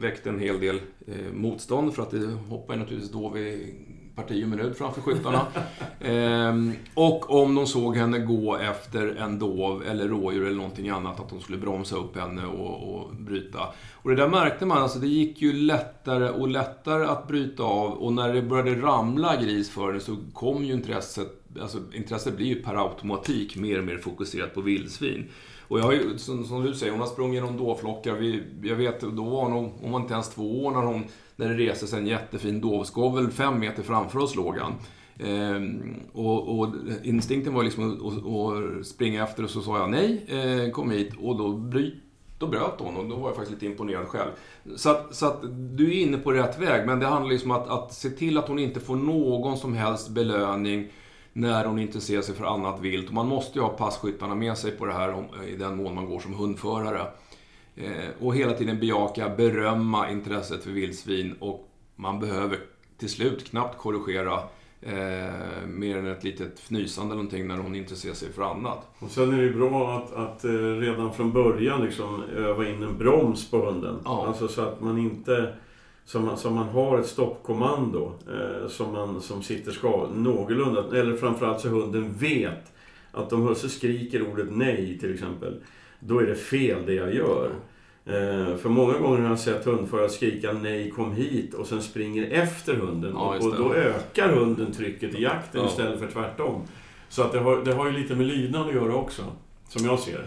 väckte 0.00 0.28
en 0.28 0.40
hel 0.40 0.60
del 0.60 0.80
eh, 1.06 1.32
motstånd 1.32 1.94
för 1.94 2.02
att 2.02 2.10
det 2.10 2.26
hoppar 2.48 2.76
naturligtvis 2.76 3.12
då 3.12 3.28
vid 3.28 3.74
parti 4.22 4.44
och 4.44 4.48
minut 4.48 4.78
framför 4.78 5.00
skyttarna. 5.00 5.46
ehm, 6.00 6.72
och 6.94 7.42
om 7.42 7.54
de 7.54 7.66
såg 7.66 7.96
henne 7.96 8.18
gå 8.18 8.56
efter 8.56 9.16
en 9.16 9.38
dov 9.38 9.82
eller 9.86 10.08
rådjur 10.08 10.46
eller 10.46 10.56
någonting 10.56 10.88
annat, 10.88 11.20
att 11.20 11.28
de 11.28 11.40
skulle 11.40 11.58
bromsa 11.58 11.96
upp 11.96 12.16
henne 12.16 12.46
och, 12.46 12.94
och 12.94 13.14
bryta. 13.14 13.58
Och 13.92 14.10
det 14.10 14.16
där 14.16 14.28
märkte 14.28 14.66
man, 14.66 14.78
alltså 14.78 14.98
det 14.98 15.06
gick 15.06 15.42
ju 15.42 15.52
lättare 15.52 16.30
och 16.30 16.48
lättare 16.48 17.04
att 17.04 17.28
bryta 17.28 17.62
av 17.62 17.92
och 17.92 18.12
när 18.12 18.34
det 18.34 18.42
började 18.42 18.74
ramla 18.74 19.36
gris 19.36 19.70
för 19.70 19.86
henne 19.86 20.00
så 20.00 20.16
kom 20.32 20.64
ju 20.64 20.72
intresset, 20.72 21.28
alltså 21.60 21.78
intresset 21.92 22.36
blir 22.36 22.46
ju 22.46 22.62
per 22.62 22.84
automatik 22.84 23.56
mer 23.56 23.78
och 23.78 23.84
mer 23.84 23.98
fokuserat 23.98 24.54
på 24.54 24.60
vildsvin. 24.60 25.28
Och 25.68 25.78
jag 25.78 25.84
har 25.84 25.92
ju, 25.92 26.18
som, 26.18 26.44
som, 26.44 26.62
du 26.62 26.74
säger, 26.74 26.92
hon 26.92 27.00
har 27.00 27.08
sprungit 27.08 27.34
genom 27.34 27.56
dåflockar. 27.56 28.14
Vi, 28.14 28.42
jag 28.62 28.76
vet, 28.76 29.00
då 29.00 29.24
var 29.24 29.50
hon, 29.50 29.72
hon 29.80 29.92
var 29.92 30.00
inte 30.00 30.14
ens 30.14 30.28
två 30.28 30.64
år 30.64 30.70
när, 30.70 30.80
hon, 30.80 31.04
när 31.38 31.48
det 31.48 31.54
reses 31.54 31.90
sig 31.90 31.98
en 31.98 32.06
jättefin 32.06 32.60
dovskovel 32.60 33.30
fem 33.30 33.58
meter 33.58 33.82
framför 33.82 34.18
oss 34.18 34.36
låg 34.36 34.56
han. 34.56 34.72
Ehm, 35.18 35.94
och, 36.12 36.58
och, 36.58 36.68
instinkten 37.02 37.54
var 37.54 37.62
liksom 37.62 37.92
att, 37.92 38.26
att, 38.26 38.86
springa 38.86 39.24
efter 39.24 39.44
och 39.44 39.50
så 39.50 39.60
sa 39.60 39.78
jag 39.78 39.90
nej, 39.90 40.24
eh, 40.28 40.70
kom 40.70 40.90
hit. 40.90 41.14
Och 41.20 41.36
då, 41.36 41.52
bry, 41.52 41.94
då 42.38 42.46
bröt 42.46 42.74
hon 42.78 42.96
och 42.96 43.08
då 43.08 43.16
var 43.16 43.28
jag 43.28 43.36
faktiskt 43.36 43.52
lite 43.52 43.66
imponerad 43.66 44.06
själv. 44.06 44.30
Så 44.76 44.90
att, 44.90 45.14
så 45.14 45.26
att 45.26 45.38
du 45.76 45.86
är 45.86 46.02
inne 46.02 46.18
på 46.18 46.32
rätt 46.32 46.60
väg, 46.60 46.86
men 46.86 47.00
det 47.00 47.06
handlar 47.06 47.32
liksom 47.32 47.50
om 47.50 47.56
att, 47.56 47.68
att 47.68 47.94
se 47.94 48.10
till 48.10 48.38
att 48.38 48.48
hon 48.48 48.58
inte 48.58 48.80
får 48.80 48.96
någon 48.96 49.56
som 49.56 49.74
helst 49.74 50.08
belöning 50.08 50.88
när 51.32 51.64
hon 51.64 51.78
intresserar 51.78 52.22
sig 52.22 52.34
för 52.34 52.44
annat 52.44 52.80
vilt. 52.80 53.12
Man 53.12 53.26
måste 53.26 53.58
ju 53.58 53.62
ha 53.62 53.68
passkyttarna 53.68 54.34
med 54.34 54.58
sig 54.58 54.70
på 54.70 54.86
det 54.86 54.92
här 54.92 55.24
i 55.48 55.56
den 55.56 55.76
mån 55.76 55.94
man 55.94 56.06
går 56.06 56.20
som 56.20 56.34
hundförare. 56.34 57.06
Eh, 57.84 58.08
och 58.26 58.36
hela 58.36 58.52
tiden 58.52 58.80
bejaka, 58.80 59.28
berömma 59.36 60.10
intresset 60.10 60.64
för 60.64 60.70
vildsvin 60.70 61.34
och 61.40 61.68
man 61.96 62.20
behöver 62.20 62.58
till 62.98 63.08
slut 63.08 63.50
knappt 63.50 63.78
korrigera 63.78 64.40
Eh, 64.80 65.66
mer 65.66 65.96
än 65.96 66.06
ett 66.06 66.24
litet 66.24 66.58
fnysande 66.60 67.06
eller 67.12 67.22
någonting 67.22 67.46
när 67.48 67.56
hon 67.56 67.74
intresserar 67.74 68.14
sig 68.14 68.32
för 68.32 68.42
annat. 68.42 68.86
Och 68.98 69.10
sen 69.10 69.32
är 69.34 69.36
det 69.36 69.42
ju 69.42 69.54
bra 69.54 69.96
att, 69.98 70.12
att 70.14 70.44
eh, 70.44 70.50
redan 70.52 71.12
från 71.12 71.32
början 71.32 71.84
liksom 71.84 72.22
öva 72.36 72.68
in 72.68 72.82
en 72.82 72.98
broms 72.98 73.50
på 73.50 73.66
hunden. 73.66 73.96
Ja. 74.04 74.26
Alltså 74.26 74.48
så 74.48 74.62
att 74.62 74.80
man 74.80 74.98
inte 74.98 75.54
som, 76.04 76.24
man- 76.24 76.36
som 76.36 76.54
man 76.54 76.68
har 76.68 76.98
ett 76.98 77.06
stoppkommando 77.06 78.12
eh, 78.28 78.68
som, 78.68 78.92
man, 78.92 79.20
som 79.20 79.42
sitter 79.42 79.72
ska, 79.72 80.08
någorlunda, 80.14 80.84
eller 81.00 81.16
framförallt 81.16 81.60
så 81.60 81.68
hunden 81.68 82.12
vet 82.18 82.72
att 83.12 83.32
om 83.32 83.42
husse 83.48 83.68
skriker 83.68 84.32
ordet 84.32 84.46
nej 84.50 84.98
till 85.00 85.14
exempel, 85.14 85.60
då 86.00 86.18
är 86.18 86.26
det 86.26 86.34
fel 86.34 86.86
det 86.86 86.94
jag 86.94 87.14
gör. 87.14 87.50
Eh, 88.06 88.56
för 88.56 88.68
många 88.68 88.98
gånger 88.98 89.20
har 89.20 89.28
jag 89.28 89.38
sett 89.38 89.64
hundförare 89.64 90.08
skrika 90.08 90.52
nej 90.52 90.90
kom 90.90 91.12
hit 91.12 91.54
och 91.54 91.66
sen 91.66 91.82
springer 91.82 92.30
efter 92.30 92.74
hunden. 92.74 93.12
Ja, 93.14 93.36
och, 93.40 93.56
då 93.56 93.74
ökar 93.74 94.28
hunden 94.28 94.72
trycket 94.72 95.14
i 95.14 95.22
jakten 95.22 95.60
Ja. 95.60 95.68
istället 95.68 96.00
för 96.00 96.06
tvärtom. 96.06 96.62
Så 97.08 97.22
att 97.22 97.32
det, 97.32 97.38
har, 97.38 97.56
det 97.56 97.72
har 97.72 97.86
ju 97.86 97.92
lite 97.92 98.14
med 98.14 98.26
lydnad 98.26 98.68
att 98.68 98.74
göra 98.74 98.94
också, 98.94 99.22
som 99.68 99.86
jag 99.86 99.98
ser. 99.98 100.24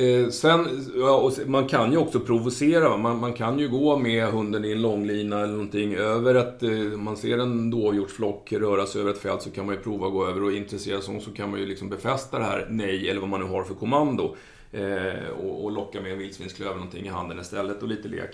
Eh, 0.00 0.28
sen, 0.28 0.66
ja, 0.96 1.30
man 1.46 1.68
kan 1.68 1.92
ju 1.92 1.98
också 1.98 2.20
provocera. 2.20 2.96
Man, 2.96 3.18
man 3.18 3.32
kan 3.32 3.58
ju 3.58 3.68
gå 3.68 3.96
med 3.96 4.26
hunden 4.26 4.64
i 4.64 4.72
en 4.72 4.82
långlina 4.82 5.40
eller 5.40 5.52
någonting 5.52 5.94
över 5.94 6.34
ett... 6.34 6.62
Eh, 6.62 6.70
man 6.98 7.16
ser 7.16 7.38
en 7.38 7.70
dovhjortsflock 7.70 8.52
röra 8.52 8.86
sig 8.86 9.00
över 9.00 9.10
ett 9.10 9.18
fält 9.18 9.42
så 9.42 9.50
kan 9.50 9.66
man 9.66 9.74
ju 9.74 9.80
prova 9.80 10.06
att 10.06 10.12
gå 10.12 10.26
över 10.26 10.42
och 10.42 10.52
intressera 10.52 11.00
sig 11.00 11.20
så 11.20 11.30
kan 11.30 11.50
man 11.50 11.60
ju 11.60 11.66
liksom 11.66 11.88
befästa 11.88 12.38
det 12.38 12.44
här 12.44 12.66
nej 12.70 13.10
eller 13.10 13.20
vad 13.20 13.30
man 13.30 13.40
nu 13.40 13.46
har 13.46 13.64
för 13.64 13.74
kommando. 13.74 14.36
Eh, 14.72 15.28
och, 15.42 15.64
och 15.64 15.72
locka 15.72 16.00
med 16.00 16.12
en 16.12 16.18
vildsvinsklöv 16.18 16.68
eller 16.68 16.76
någonting 16.76 17.06
i 17.06 17.08
handen 17.08 17.40
istället 17.40 17.82
och 17.82 17.88
lite 17.88 18.08
lek. 18.08 18.30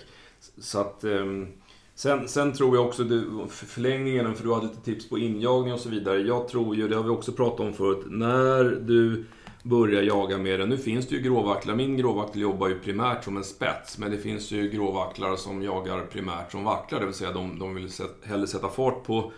Så 0.57 0.79
att... 0.79 1.03
eh, 1.03 1.25
Sen, 1.97 2.27
sen 2.27 2.53
tror 2.53 2.75
jag 2.75 2.85
också, 2.85 3.03
du, 3.03 3.29
förlängningen, 3.49 4.35
för 4.35 4.43
du 4.43 4.53
hade 4.53 4.67
lite 4.67 4.81
tips 4.81 5.09
på 5.09 5.17
injagning 5.17 5.73
och 5.73 5.79
så 5.79 5.89
vidare. 5.89 6.19
Jag 6.19 6.47
tror 6.47 6.75
ju, 6.75 6.87
det 6.87 6.95
har 6.95 7.03
vi 7.03 7.09
också 7.09 7.31
pratat 7.31 7.59
om 7.59 7.73
förut, 7.73 8.05
när 8.09 8.63
du 8.63 9.25
börjar 9.63 10.01
jaga 10.01 10.37
med 10.37 10.59
den. 10.59 10.69
Nu 10.69 10.77
finns 10.77 11.07
det 11.07 11.15
ju 11.15 11.21
gråvacklar. 11.21 11.75
Min 11.75 11.97
gråvaktel 11.97 12.41
jobbar 12.41 12.67
ju 12.67 12.79
primärt 12.79 13.23
som 13.23 13.37
en 13.37 13.43
spets. 13.43 13.97
Men 13.97 14.11
det 14.11 14.17
finns 14.17 14.51
ju 14.51 14.69
gråvacklar 14.69 15.35
som 15.35 15.63
jagar 15.63 16.05
primärt 16.05 16.51
som 16.51 16.63
vacklar. 16.63 16.99
Det 16.99 17.05
vill 17.05 17.15
säga 17.15 17.31
de, 17.31 17.59
de 17.59 17.75
vill 17.75 17.91
sätt, 17.91 18.15
hellre 18.23 18.47
sätta 18.47 18.69
fart 18.69 19.03
på, 19.03 19.31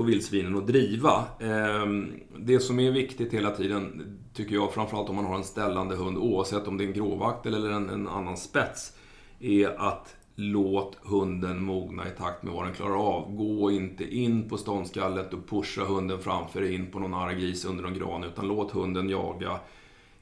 på 0.00 0.04
vildsvinen 0.04 0.56
att 0.56 0.66
driva. 0.66 1.24
Ehm, 1.40 2.12
det 2.38 2.60
som 2.60 2.80
är 2.80 2.90
viktigt 2.90 3.34
hela 3.34 3.50
tiden, 3.50 4.16
tycker 4.34 4.54
jag, 4.54 4.72
framförallt 4.72 5.08
om 5.08 5.16
man 5.16 5.24
har 5.24 5.36
en 5.36 5.44
ställande 5.44 5.96
hund, 5.96 6.18
oavsett 6.18 6.68
om 6.68 6.78
det 6.78 6.84
är 6.84 6.86
en 6.86 6.94
gråvakt 6.94 7.46
eller 7.46 7.70
en, 7.70 7.90
en 7.90 8.08
annan 8.08 8.36
spets, 8.36 8.92
är 9.40 9.80
att 9.80 10.16
låt 10.34 10.96
hunden 11.02 11.64
mogna 11.64 12.08
i 12.08 12.10
takt 12.10 12.42
med 12.42 12.52
vad 12.52 12.64
den 12.64 12.74
klarar 12.74 12.96
av. 12.96 13.36
Gå 13.36 13.70
inte 13.70 14.16
in 14.16 14.48
på 14.48 14.56
ståndskallet 14.56 15.34
och 15.34 15.48
pusha 15.48 15.84
hunden 15.84 16.18
framför 16.18 16.60
dig 16.60 16.74
in 16.74 16.90
på 16.90 16.98
någon 16.98 17.14
arg 17.14 17.40
gris 17.40 17.64
under 17.64 17.82
någon 17.82 17.94
gran, 17.94 18.24
utan 18.24 18.48
låt 18.48 18.70
hunden 18.70 19.08
jaga 19.08 19.60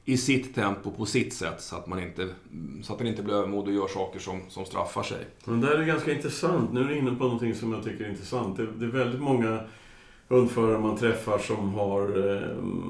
i 0.05 0.17
sitt 0.17 0.55
tempo, 0.55 0.91
på 0.91 1.05
sitt 1.05 1.33
sätt, 1.33 1.61
så 1.61 1.75
att, 1.75 1.87
man 1.87 1.99
inte, 2.03 2.27
så 2.83 2.93
att 2.93 2.99
den 2.99 3.07
inte 3.07 3.23
blir 3.23 3.33
övermodig 3.33 3.67
och 3.75 3.81
gör 3.81 3.87
saker 3.87 4.19
som, 4.19 4.41
som 4.49 4.65
straffar 4.65 5.03
sig. 5.03 5.25
Men 5.45 5.61
det 5.61 5.67
här 5.67 5.75
är 5.75 5.85
ganska 5.85 6.13
intressant. 6.13 6.73
Nu 6.73 6.79
är 6.79 6.85
du 6.85 6.97
inne 6.97 7.11
på 7.15 7.23
någonting 7.23 7.55
som 7.55 7.73
jag 7.73 7.83
tycker 7.83 8.05
är 8.05 8.09
intressant. 8.09 8.57
Det, 8.57 8.67
det 8.77 8.85
är 8.85 8.89
väldigt 8.89 9.21
många 9.21 9.59
hundförare 10.27 10.79
man 10.79 10.97
träffar 10.97 11.37
som 11.37 11.73
har, 11.73 12.33
eh, 12.33 12.41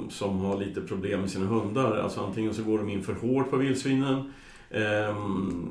som 0.10 0.40
har 0.40 0.58
lite 0.58 0.82
problem 0.82 1.22
med 1.22 1.32
sina 1.32 1.46
hundar. 1.46 1.98
Alltså 1.98 2.22
antingen 2.22 2.54
så 2.54 2.64
går 2.64 2.78
de 2.78 2.90
in 2.90 3.04
för 3.04 3.14
hårt 3.14 3.50
på 3.50 3.58
vildsvinen 3.58 4.34
eh, 4.70 5.16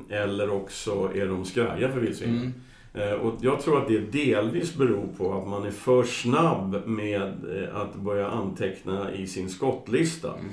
eller 0.09 0.49
också 0.49 1.11
är 1.15 1.27
de 1.27 1.45
skraja 1.45 1.91
för 1.91 1.99
vildsvinen. 1.99 2.53
Mm. 2.93 3.09
Eh, 3.09 3.13
Och 3.13 3.33
jag 3.41 3.61
tror 3.61 3.81
att 3.81 3.87
det 3.87 3.99
delvis 3.99 4.75
beror 4.75 5.07
på 5.17 5.33
att 5.41 5.47
man 5.47 5.65
är 5.65 5.71
för 5.71 6.03
snabb 6.03 6.83
med 6.85 7.33
att 7.73 7.95
börja 7.95 8.27
anteckna 8.29 9.13
i 9.13 9.27
sin 9.27 9.49
skottlista. 9.49 10.33
Mm. 10.33 10.45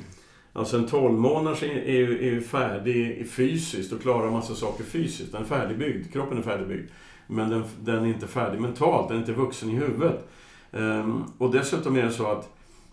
Alltså 0.57 0.77
en 0.77 0.87
12 0.87 1.19
månaders 1.19 1.63
är, 1.63 1.89
är, 1.89 2.23
är 2.23 2.41
färdig 2.41 3.31
fysiskt 3.31 3.93
och 3.93 4.03
klarar 4.03 4.31
massa 4.31 4.55
saker 4.55 4.85
fysiskt. 4.85 5.33
Den 5.33 5.43
är 5.43 5.47
färdigbyggd, 5.47 6.13
kroppen 6.13 6.39
är 6.39 6.43
färdigbyggd. 6.43 6.91
Men 7.27 7.51
den, 7.51 7.65
den 7.81 8.05
är 8.05 8.09
inte 8.09 8.27
färdig 8.27 8.61
mentalt, 8.61 9.09
den 9.09 9.17
är 9.17 9.21
inte 9.21 9.33
vuxen 9.33 9.71
i 9.71 9.75
huvudet. 9.75 10.29
Ehm, 10.73 11.25
och 11.39 11.51
dessutom 11.51 11.97
är 11.97 12.03
det 12.03 12.11
så 12.11 12.27
att, 12.27 12.49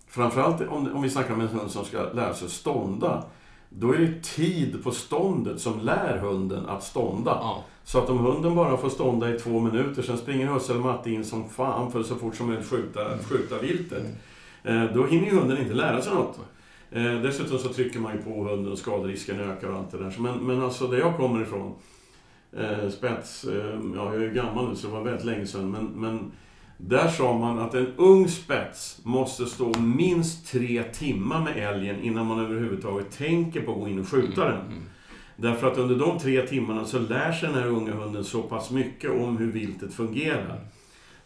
framförallt 0.07 0.61
om, 0.61 0.95
om 0.95 1.01
vi 1.01 1.09
snackar 1.09 1.33
om 1.33 1.41
en 1.41 1.47
hund 1.47 1.71
som 1.71 1.85
ska 1.85 2.03
lära 2.13 2.33
sig 2.33 2.49
stånda, 2.49 3.23
då 3.69 3.93
är 3.93 3.97
det 3.97 4.23
tid 4.23 4.83
på 4.83 4.91
ståndet 4.91 5.59
som 5.59 5.79
lär 5.79 6.17
hunden 6.17 6.65
att 6.65 6.83
stånda. 6.83 7.31
Ja. 7.41 7.63
Så 7.83 7.99
att 7.99 8.09
om 8.09 8.17
hunden 8.17 8.55
bara 8.55 8.77
får 8.77 8.89
stånda 8.89 9.35
i 9.35 9.39
två 9.39 9.59
minuter, 9.59 10.01
sen 10.01 10.17
springer 10.17 10.47
husse 10.47 10.73
eller 10.73 10.83
matte 10.83 11.11
in 11.11 11.25
som 11.25 11.49
fan 11.49 11.91
för 11.91 12.03
så 12.03 12.15
fort 12.15 12.35
som 12.35 12.47
möjligt 12.47 12.69
skjuta, 12.69 13.17
skjuta 13.29 13.59
viltet. 13.59 14.03
Eh, 14.63 14.83
då 14.93 15.05
hinner 15.05 15.25
ju 15.25 15.39
hunden 15.39 15.57
inte 15.57 15.73
lära 15.73 16.01
sig 16.01 16.13
något. 16.13 16.39
Eh, 16.93 17.21
dessutom 17.21 17.59
så 17.59 17.69
trycker 17.69 17.99
man 17.99 18.13
ju 18.13 18.21
på 18.21 18.43
hunden 18.43 18.71
och 18.71 18.77
skaderisken 18.77 19.39
ökar 19.39 19.67
och 19.67 19.77
allt 19.77 19.91
det 19.91 19.97
där. 19.97 20.15
Men, 20.19 20.37
men 20.37 20.61
alltså 20.61 20.87
där 20.87 20.97
jag 20.97 21.17
kommer 21.17 21.41
ifrån, 21.41 21.75
eh, 22.57 22.89
spets, 22.89 23.43
eh, 23.43 23.79
ja 23.95 24.13
jag 24.13 24.23
är 24.23 24.29
gammal 24.29 24.69
nu 24.69 24.75
så 24.75 24.87
det 24.87 24.93
var 24.93 25.03
väldigt 25.03 25.25
länge 25.25 25.45
sedan, 25.45 25.71
men, 25.71 25.85
men 25.85 26.31
där 26.77 27.07
sa 27.07 27.37
man 27.37 27.59
att 27.59 27.73
en 27.73 27.93
ung 27.97 28.27
spets 28.27 29.01
måste 29.03 29.45
stå 29.45 29.79
minst 29.79 30.51
tre 30.51 30.83
timmar 30.83 31.41
med 31.41 31.57
älgen 31.57 32.01
innan 32.01 32.25
man 32.25 32.39
överhuvudtaget 32.39 33.11
tänker 33.11 33.61
på 33.61 33.71
att 33.71 33.79
gå 33.79 33.87
in 33.87 33.99
och 33.99 34.07
skjuta 34.07 34.45
den. 34.45 34.61
Mm. 34.61 34.83
Därför 35.35 35.71
att 35.71 35.77
under 35.77 35.95
de 35.95 36.19
tre 36.19 36.47
timmarna 36.47 36.85
så 36.85 36.99
lär 36.99 37.31
sig 37.31 37.49
den 37.49 37.57
här 37.57 37.67
unga 37.67 37.93
hunden 37.93 38.23
så 38.23 38.41
pass 38.41 38.71
mycket 38.71 39.11
om 39.11 39.37
hur 39.37 39.51
viltet 39.51 39.93
fungerar. 39.93 40.59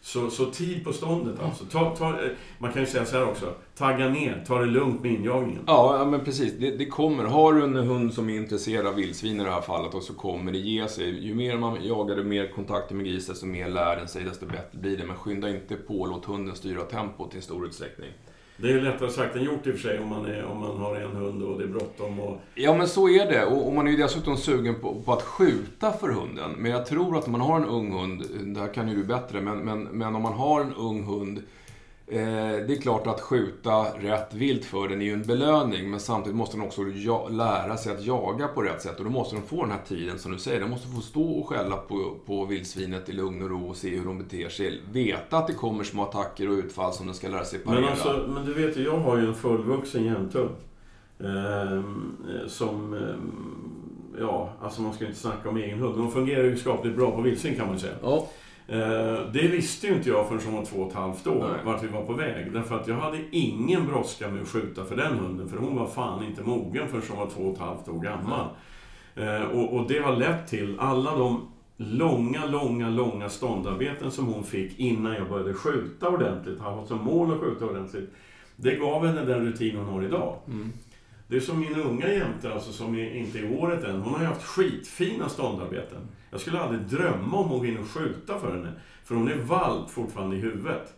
Så, 0.00 0.30
så 0.30 0.46
tid 0.50 0.84
på 0.84 0.92
ståndet 0.92 1.40
alltså. 1.40 1.64
Ta, 1.64 1.96
ta, 1.96 2.08
eh, 2.08 2.30
man 2.58 2.72
kan 2.72 2.82
ju 2.82 2.86
säga 2.86 3.04
så 3.04 3.16
här 3.16 3.28
också. 3.28 3.54
Tagga 3.76 4.08
ner, 4.08 4.44
ta 4.46 4.58
det 4.58 4.66
lugnt 4.66 5.02
med 5.02 5.12
injagningen. 5.12 5.62
Ja, 5.66 5.98
ja, 5.98 6.04
men 6.04 6.24
precis. 6.24 6.52
Det, 6.58 6.70
det 6.70 6.86
kommer. 6.86 7.24
Har 7.24 7.52
du 7.52 7.64
en 7.64 7.74
hund 7.74 8.14
som 8.14 8.30
är 8.30 8.36
intresserad 8.36 8.86
av 8.86 8.94
vildsvin 8.94 9.40
i 9.40 9.44
det 9.44 9.50
här 9.50 9.60
fallet 9.60 9.94
och 9.94 10.02
så 10.02 10.14
kommer 10.14 10.52
det 10.52 10.58
ge 10.58 10.88
sig. 10.88 11.26
Ju 11.26 11.34
mer 11.34 11.58
man 11.58 11.84
jagar, 11.84 12.16
ju 12.16 12.24
mer 12.24 12.52
kontakter 12.52 12.94
med 12.94 13.06
gris, 13.06 13.26
desto 13.26 13.46
mer 13.46 13.68
lär 13.68 13.96
den 13.96 14.08
sig, 14.08 14.24
desto 14.24 14.46
bättre 14.46 14.78
blir 14.78 14.96
det. 14.96 15.04
Men 15.04 15.16
skynda 15.16 15.50
inte 15.50 15.74
på, 15.74 16.06
låt 16.06 16.24
hunden 16.24 16.56
styra 16.56 16.82
tempot 16.82 17.34
i 17.34 17.40
stor 17.40 17.66
utsträckning. 17.66 18.10
Det 18.60 18.72
är 18.72 18.80
lättare 18.80 19.10
sagt 19.10 19.36
än 19.36 19.42
gjort 19.44 19.66
i 19.66 19.70
och 19.70 19.74
för 19.74 19.80
sig 19.88 19.98
om 19.98 20.08
man, 20.08 20.26
är, 20.26 20.44
om 20.44 20.60
man 20.60 20.76
har 20.78 20.96
en 20.96 21.16
hund 21.16 21.42
och 21.42 21.58
det 21.58 21.64
är 21.64 21.68
bråttom. 21.68 22.20
Och, 22.20 22.40
Ja, 22.54 22.74
men 22.74 22.88
så 22.88 23.08
är 23.08 23.30
det. 23.30 23.44
Och, 23.44 23.66
och 23.66 23.74
man 23.74 23.86
är 23.86 23.90
ju 23.90 23.96
dessutom 23.96 24.36
sugen 24.36 24.74
på, 24.80 25.02
på 25.02 25.12
att 25.12 25.22
skjuta 25.22 25.92
för 25.92 26.08
hunden. 26.08 26.50
Men 26.58 26.70
jag 26.70 26.86
tror 26.86 27.18
att 27.18 27.26
om 27.26 27.32
man 27.32 27.40
har 27.40 27.56
en 27.56 27.64
ung 27.66 27.92
hund, 27.92 28.22
det 28.54 28.60
här 28.60 28.74
kan 28.74 28.88
ju 28.88 28.94
du 28.94 29.04
bättre, 29.04 29.40
men, 29.40 29.58
men, 29.58 29.82
men 29.82 30.14
om 30.14 30.22
man 30.22 30.32
har 30.32 30.60
en 30.60 30.74
ung 30.74 31.02
hund 31.04 31.42
det 32.10 32.72
är 32.72 32.80
klart 32.80 33.06
att 33.06 33.20
skjuta 33.20 33.82
rätt 33.82 34.34
vilt 34.34 34.64
för 34.64 34.88
den 34.88 35.00
är 35.00 35.04
ju 35.04 35.12
en 35.12 35.22
belöning, 35.22 35.90
men 35.90 36.00
samtidigt 36.00 36.36
måste 36.36 36.56
den 36.56 36.66
också 36.66 36.82
lära 37.30 37.76
sig 37.76 37.92
att 37.92 38.04
jaga 38.04 38.48
på 38.48 38.62
rätt 38.62 38.82
sätt. 38.82 38.98
Och 38.98 39.04
då 39.04 39.10
måste 39.10 39.36
den 39.36 39.44
få 39.44 39.62
den 39.62 39.70
här 39.70 39.82
tiden, 39.88 40.18
som 40.18 40.32
du 40.32 40.38
säger. 40.38 40.60
Den 40.60 40.70
måste 40.70 40.88
få 40.88 41.00
stå 41.00 41.30
och 41.30 41.48
skälla 41.48 41.76
på, 41.76 42.14
på 42.26 42.44
vildsvinet 42.44 43.08
i 43.08 43.12
lugn 43.12 43.42
och 43.42 43.50
ro 43.50 43.68
och 43.68 43.76
se 43.76 43.96
hur 43.96 44.04
de 44.04 44.18
beter 44.18 44.48
sig. 44.48 44.82
Veta 44.92 45.38
att 45.38 45.46
det 45.46 45.54
kommer 45.54 45.84
små 45.84 46.02
attacker 46.02 46.48
och 46.48 46.54
utfall 46.54 46.92
som 46.92 47.06
den 47.06 47.14
ska 47.14 47.28
lära 47.28 47.44
sig 47.44 47.58
parera. 47.58 47.80
men, 47.80 47.90
alltså, 47.90 48.28
men 48.34 48.44
du 48.46 48.54
vet 48.54 48.76
ju, 48.76 48.84
jag 48.84 48.98
har 48.98 49.16
ju 49.16 49.26
en 49.26 49.34
fullvuxen 49.34 50.04
jämthund. 50.04 50.54
Ehm, 51.20 52.16
som... 52.46 52.94
ehm, 52.94 53.74
ja, 54.20 54.52
alltså 54.62 54.82
man 54.82 54.92
ska 54.92 55.06
inte 55.06 55.18
snacka 55.18 55.48
om 55.48 55.56
egen 55.56 55.78
hund. 55.78 55.96
De 55.98 56.10
fungerar 56.10 56.44
ju 56.44 56.56
skapligt 56.56 56.96
bra 56.96 57.10
på 57.10 57.20
vildsvin 57.20 57.56
kan 57.56 57.66
man 57.66 57.74
ju 57.74 57.80
säga. 57.80 57.94
Ja, 58.02 58.28
Eh, 58.28 58.47
Det 59.32 59.48
visste 59.52 59.86
ju 59.86 59.94
inte 59.94 60.08
jag 60.08 60.28
förrän 60.28 60.40
hon 60.44 60.54
var 60.54 60.64
två 60.64 60.76
och 60.76 60.88
ett 60.88 60.94
halvt 60.96 61.26
år, 61.26 61.48
Nej. 61.52 61.64
vart 61.64 61.82
vi 61.82 61.86
var 61.88 62.02
på 62.04 62.12
väg. 62.12 62.52
Därför 62.52 62.74
att 62.80 62.88
jag 62.88 62.94
hade 62.96 63.18
ingen 63.30 63.86
brådska 63.86 64.28
med 64.28 64.42
att 64.42 64.48
skjuta 64.48 64.84
för 64.84 64.96
den 64.96 65.18
hunden, 65.18 65.48
för 65.48 65.56
hon 65.56 65.76
var 65.76 65.86
fan 65.86 66.24
inte 66.24 66.42
mogen 66.42 66.88
förrän 66.88 67.02
hon 67.08 67.18
var 67.18 67.26
två 67.26 67.42
och 67.42 67.52
ett 67.54 67.60
halvt 67.60 67.88
år 67.88 68.00
gammal. 68.00 68.46
Eh, 69.16 69.42
Och, 69.42 69.72
och 69.76 69.88
det 69.88 69.98
har 69.98 70.16
lett 70.16 70.46
till 70.48 70.76
alla 70.78 71.16
de 71.16 71.48
långa, 71.76 72.46
långa, 72.46 72.88
långa 72.90 73.28
ståndarbeten 73.28 74.10
som 74.10 74.26
hon 74.26 74.44
fick 74.44 74.78
innan 74.78 75.14
jag 75.14 75.28
började 75.28 75.54
skjuta 75.54 76.08
ordentligt, 76.08 76.60
ha 76.60 76.86
som 76.86 76.98
mål 77.04 77.32
att 77.32 77.40
skjuta 77.40 77.64
ordentligt. 77.66 78.10
Det 78.56 78.74
gav 78.74 79.06
henne 79.06 79.24
den 79.24 79.46
rutin 79.46 79.76
hon 79.76 79.86
har 79.86 80.02
idag. 80.04 80.34
mm. 80.46 80.72
Det 81.28 81.36
är 81.36 81.40
som 81.40 81.60
min 81.60 81.74
unga 81.74 82.12
jämte, 82.12 82.52
alltså, 82.52 82.72
som 82.72 82.98
inte 82.98 83.38
är 83.38 83.42
i 83.42 83.56
året 83.56 83.84
än. 83.84 84.00
Hon 84.00 84.14
har 84.14 84.20
ju 84.20 84.26
haft 84.26 84.44
skitfina 84.44 85.28
ståndarbeten. 85.28 86.08
Jag 86.30 86.40
skulle 86.40 86.60
aldrig 86.60 86.80
drömma 86.80 87.36
om 87.36 87.52
att 87.52 87.58
gå 87.58 87.66
in 87.66 87.78
och 87.78 87.88
skjuta 87.88 88.38
för 88.38 88.52
henne. 88.52 88.72
För 89.04 89.14
hon 89.14 89.28
är 89.28 89.36
valp 89.36 89.90
fortfarande 89.90 90.36
i 90.36 90.38
huvudet. 90.38 90.94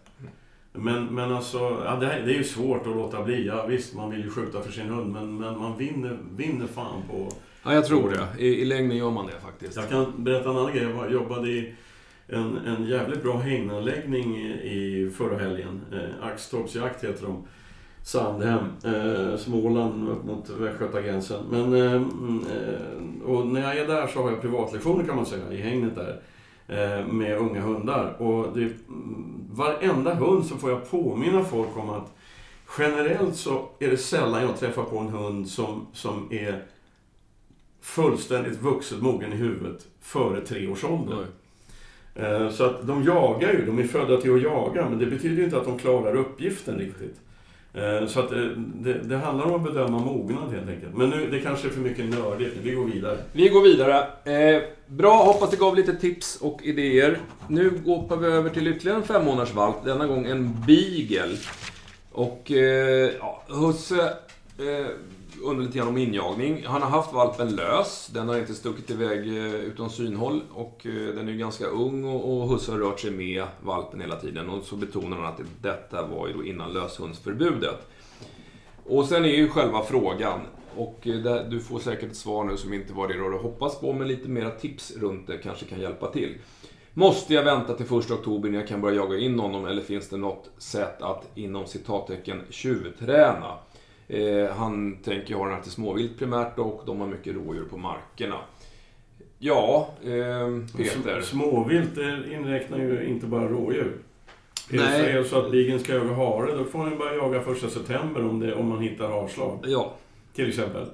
Men, 0.72 1.06
men 1.06 1.32
alltså, 1.32 1.58
ja, 1.58 1.96
det, 1.96 2.06
här, 2.06 2.22
det 2.22 2.34
är 2.34 2.38
ju 2.38 2.44
svårt 2.44 2.86
att 2.86 2.96
låta 2.96 3.24
bli. 3.24 3.46
Ja, 3.46 3.66
visst, 3.66 3.94
man 3.94 4.10
vill 4.10 4.24
ju 4.24 4.30
skjuta 4.30 4.62
för 4.62 4.72
sin 4.72 4.88
hund, 4.88 5.12
men, 5.12 5.36
men 5.36 5.58
man 5.58 5.78
vinner, 5.78 6.18
vinner 6.36 6.66
fan 6.66 7.02
på... 7.10 7.28
ja 7.64 7.74
jag 7.74 7.86
tror 7.86 8.10
det. 8.10 8.44
I, 8.44 8.62
I 8.62 8.64
längden 8.64 8.96
gör 8.96 9.10
man 9.10 9.26
det 9.26 9.40
faktiskt. 9.40 9.76
Jag 9.76 9.88
kan 9.88 10.24
berätta 10.24 10.50
en 10.50 10.56
annan 10.56 10.72
grej. 10.72 10.82
Jag 10.82 11.12
jobbade 11.12 11.48
i 11.48 11.74
en, 12.26 12.56
en 12.56 12.84
jävligt 12.84 13.22
bra 13.22 13.38
hägnanläggning 13.38 14.36
i, 14.36 14.50
i 14.50 15.10
förra 15.10 15.38
helgen. 15.38 15.80
Eh, 15.92 16.26
Axtorps 16.26 16.74
jakt 16.74 17.04
heter 17.04 17.26
de. 17.26 17.46
Sandhem, 18.02 18.64
eh, 18.84 19.36
Småland 19.36 20.08
upp 20.08 20.24
mot 20.24 20.50
Västgötagränsen. 20.50 21.44
Men, 21.50 21.74
eh, 21.74 21.92
mm, 21.92 22.44
eh, 22.50 23.26
och 23.30 23.46
när 23.46 23.60
jag 23.60 23.76
är 23.76 23.86
där 23.86 24.06
så 24.06 24.22
har 24.22 24.30
jag 24.30 24.40
privatlektioner 24.40 25.04
kan 25.04 25.16
man 25.16 25.26
säga, 25.26 25.52
i 25.52 25.56
hägnet 25.56 25.94
där. 25.94 26.20
Eh, 26.68 27.06
med 27.06 27.38
unga 27.38 27.60
hundar. 27.60 28.22
Och 28.22 28.46
det, 28.54 28.60
mm, 28.60 29.44
varenda 29.52 30.14
hund 30.14 30.46
så 30.46 30.56
får 30.56 30.70
jag 30.70 30.90
påminna 30.90 31.44
folk 31.44 31.76
om 31.76 31.90
att 31.90 32.12
generellt 32.78 33.36
så 33.36 33.68
är 33.78 33.88
det 33.88 33.96
sällan 33.96 34.42
jag 34.42 34.58
träffar 34.58 34.82
på 34.82 34.98
en 34.98 35.08
hund 35.08 35.48
som, 35.48 35.86
som 35.92 36.28
är 36.30 36.62
fullständigt 37.80 38.62
vuxet 38.62 39.02
mogen 39.02 39.32
i 39.32 39.36
huvudet 39.36 39.86
före 40.00 40.40
tre 40.40 40.68
års 40.68 40.84
ålder. 40.84 41.16
Nej. 42.14 42.24
Eh, 42.32 42.50
Så 42.50 42.64
att 42.64 42.86
de 42.86 43.04
jagar 43.04 43.52
ju, 43.52 43.66
de 43.66 43.78
är 43.78 43.84
födda 43.84 44.20
till 44.20 44.34
att 44.34 44.42
jaga, 44.42 44.90
men 44.90 44.98
det 44.98 45.06
betyder 45.06 45.36
ju 45.36 45.44
inte 45.44 45.56
att 45.56 45.64
de 45.64 45.78
klarar 45.78 46.16
uppgiften 46.16 46.78
riktigt. 46.78 47.16
Eh, 47.74 48.06
så 48.06 48.20
att 48.20 48.32
eh, 48.32 48.38
det, 48.56 48.92
det 48.92 49.16
handlar 49.16 49.46
om 49.46 49.54
att 49.54 49.72
bedöma 49.74 49.98
mognad 49.98 50.52
helt 50.52 50.68
enkelt. 50.68 50.96
Men 50.96 51.10
nu, 51.10 51.30
det 51.30 51.40
kanske 51.40 51.68
är 51.68 51.70
för 51.70 51.80
mycket 51.80 52.04
nördigt, 52.04 52.56
vi 52.62 52.70
går 52.70 52.84
vidare. 52.84 53.18
Vi 53.32 53.48
går 53.48 53.62
vidare. 53.62 54.06
Eh, 54.24 54.62
bra, 54.86 55.24
hoppas 55.24 55.50
det 55.50 55.56
gav 55.56 55.76
lite 55.76 55.94
tips 55.94 56.36
och 56.40 56.60
idéer. 56.62 57.18
Nu 57.48 57.70
går 57.70 58.16
vi 58.16 58.26
över 58.26 58.50
till 58.50 58.68
ytterligare 58.68 58.98
en 58.98 59.04
fem 59.04 59.24
månaders 59.24 59.54
valp, 59.54 59.76
denna 59.84 60.06
gång 60.06 60.26
en 60.26 60.56
beagle. 60.66 61.36
Och 62.12 62.50
eh, 62.50 63.10
ja, 63.18 63.42
Husse 63.48 64.04
eh, 64.58 64.86
undrar 65.42 65.64
lite 65.64 65.78
grann 65.78 65.88
om 65.88 65.98
injagning. 65.98 66.64
Han 66.66 66.82
har 66.82 66.90
haft 66.90 67.12
valpen 67.12 67.56
lös, 67.56 68.10
den 68.12 68.28
har 68.28 68.38
inte 68.38 68.54
stuckit 68.54 68.90
iväg 68.90 69.18
eh, 69.18 69.54
utom 69.54 69.90
synhåll 69.90 70.42
och 70.54 70.86
eh, 70.86 71.14
den 71.14 71.28
är 71.28 71.32
ju 71.32 71.38
ganska 71.38 71.66
ung 71.66 72.04
och, 72.04 72.42
och 72.42 72.48
Husse 72.48 72.72
har 72.72 72.78
rört 72.78 73.00
sig 73.00 73.10
med 73.10 73.44
valpen 73.60 74.00
hela 74.00 74.16
tiden. 74.16 74.48
Och 74.48 74.64
så 74.64 74.76
betonar 74.76 75.16
han 75.16 75.26
att 75.26 75.40
detta 75.62 76.06
var 76.06 76.28
ju 76.28 76.34
då 76.34 76.44
innan 76.44 76.72
löshundsförbudet. 76.72 77.88
Och 78.86 79.04
sen 79.04 79.24
är 79.24 79.28
ju 79.28 79.48
själva 79.48 79.82
frågan, 79.82 80.40
och 80.76 81.06
eh, 81.06 81.14
där, 81.14 81.44
du 81.50 81.60
får 81.60 81.78
säkert 81.78 82.10
ett 82.10 82.16
svar 82.16 82.44
nu 82.44 82.56
som 82.56 82.72
inte 82.72 82.92
var 82.92 83.08
det 83.08 83.14
du 83.14 83.24
hade 83.24 83.36
hoppats 83.36 83.80
på, 83.80 83.92
men 83.92 84.08
lite 84.08 84.28
mera 84.28 84.50
tips 84.50 84.96
runt 84.96 85.26
det 85.26 85.38
kanske 85.38 85.64
kan 85.64 85.80
hjälpa 85.80 86.12
till. 86.12 86.34
Måste 86.94 87.34
jag 87.34 87.42
vänta 87.42 87.74
till 87.74 87.86
1 87.86 87.92
oktober 87.92 88.48
innan 88.48 88.60
jag 88.60 88.68
kan 88.68 88.80
börja 88.80 88.96
jaga 88.96 89.18
in 89.18 89.38
honom 89.38 89.66
eller 89.66 89.82
finns 89.82 90.08
det 90.08 90.16
något 90.16 90.50
sätt 90.58 91.02
att 91.02 91.28
inom 91.34 91.66
citattecken 91.66 92.42
tjuvträna? 92.50 93.58
Eh, 94.10 94.56
han 94.56 94.96
tänker 94.96 95.34
ha 95.34 95.44
den 95.44 95.54
här 95.54 95.62
till 95.62 95.72
småvilt 95.72 96.18
primärt 96.18 96.58
och 96.58 96.82
de 96.86 97.00
har 97.00 97.06
mycket 97.06 97.34
rådjur 97.34 97.64
på 97.64 97.76
markerna. 97.76 98.38
Ja, 99.38 99.94
eh, 100.02 100.76
Peter. 100.76 101.20
Småvilt 101.20 101.98
inräknar 102.32 102.78
ju 102.78 103.04
inte 103.06 103.26
bara 103.26 103.48
rådjur. 103.48 103.96
Nej. 104.70 105.12
är 105.12 105.24
så 105.24 105.38
att 105.38 105.50
bigen 105.50 105.80
ska 105.80 105.94
jaga 105.94 106.14
hare, 106.14 106.56
då 106.56 106.64
får 106.64 106.78
han 106.78 106.90
ju 106.90 106.98
börja 106.98 107.14
jaga 107.14 107.42
första 107.42 107.68
september 107.68 108.28
om, 108.28 108.40
det, 108.40 108.54
om 108.54 108.68
man 108.68 108.80
hittar 108.80 109.10
avslag. 109.10 109.58
Ja, 109.66 109.94
Till 110.34 110.48
exempel. 110.48 110.86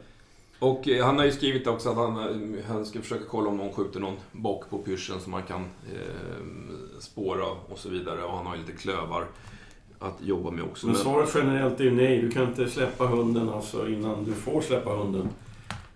och 0.59 0.89
eh, 0.89 1.05
han 1.05 1.19
har 1.19 1.25
ju 1.25 1.33
skrivit 1.33 1.67
också 1.67 1.91
att 1.91 1.97
han, 1.97 2.19
eh, 2.19 2.65
han 2.69 2.87
ska 2.87 3.01
försöka 3.01 3.25
kolla 3.29 3.49
om 3.49 3.57
någon 3.57 3.73
skjuter 3.73 4.01
någon 4.01 4.17
bock 4.33 4.71
på 4.71 4.79
pyrschen 4.79 5.21
som 5.21 5.33
man 5.33 5.43
kan 5.43 5.61
eh, 5.61 7.01
spåra 7.01 7.47
och 7.69 7.79
så 7.79 7.89
vidare. 7.89 8.23
Och 8.23 8.37
han 8.37 8.47
har 8.47 8.55
ju 8.55 8.61
lite 8.61 8.73
klövar 8.73 9.27
att 9.99 10.17
jobba 10.23 10.51
med 10.51 10.65
också. 10.65 10.87
Men 10.87 10.93
Men- 10.93 11.03
svaret 11.03 11.29
generellt 11.35 11.81
är 11.81 11.91
nej. 11.91 12.21
Du 12.23 12.31
kan 12.31 12.43
inte 12.43 12.67
släppa 12.69 13.07
hunden 13.07 13.49
alltså 13.49 13.89
innan 13.89 14.25
du 14.25 14.33
får 14.33 14.61
släppa 14.61 14.91
hunden. 14.91 15.29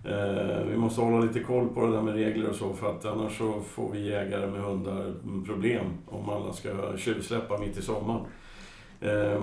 Eh, 0.04 0.64
vi 0.70 0.76
måste 0.76 1.00
hålla 1.00 1.20
lite 1.20 1.40
koll 1.40 1.68
på 1.68 1.86
det 1.86 1.92
där 1.92 2.02
med 2.02 2.14
regler 2.14 2.48
och 2.48 2.54
så 2.56 2.72
för 2.72 2.90
att 2.90 3.04
annars 3.06 3.38
så 3.38 3.60
får 3.74 3.90
vi 3.92 4.08
jägare 4.08 4.46
med 4.46 4.60
hundar 4.60 5.12
problem 5.46 5.84
om 6.06 6.28
alla 6.30 6.52
ska 6.52 6.68
tjuvsläppa 6.96 7.58
mitt 7.58 7.78
i 7.78 7.82
sommaren. 7.82 8.20
Eh, 9.00 9.42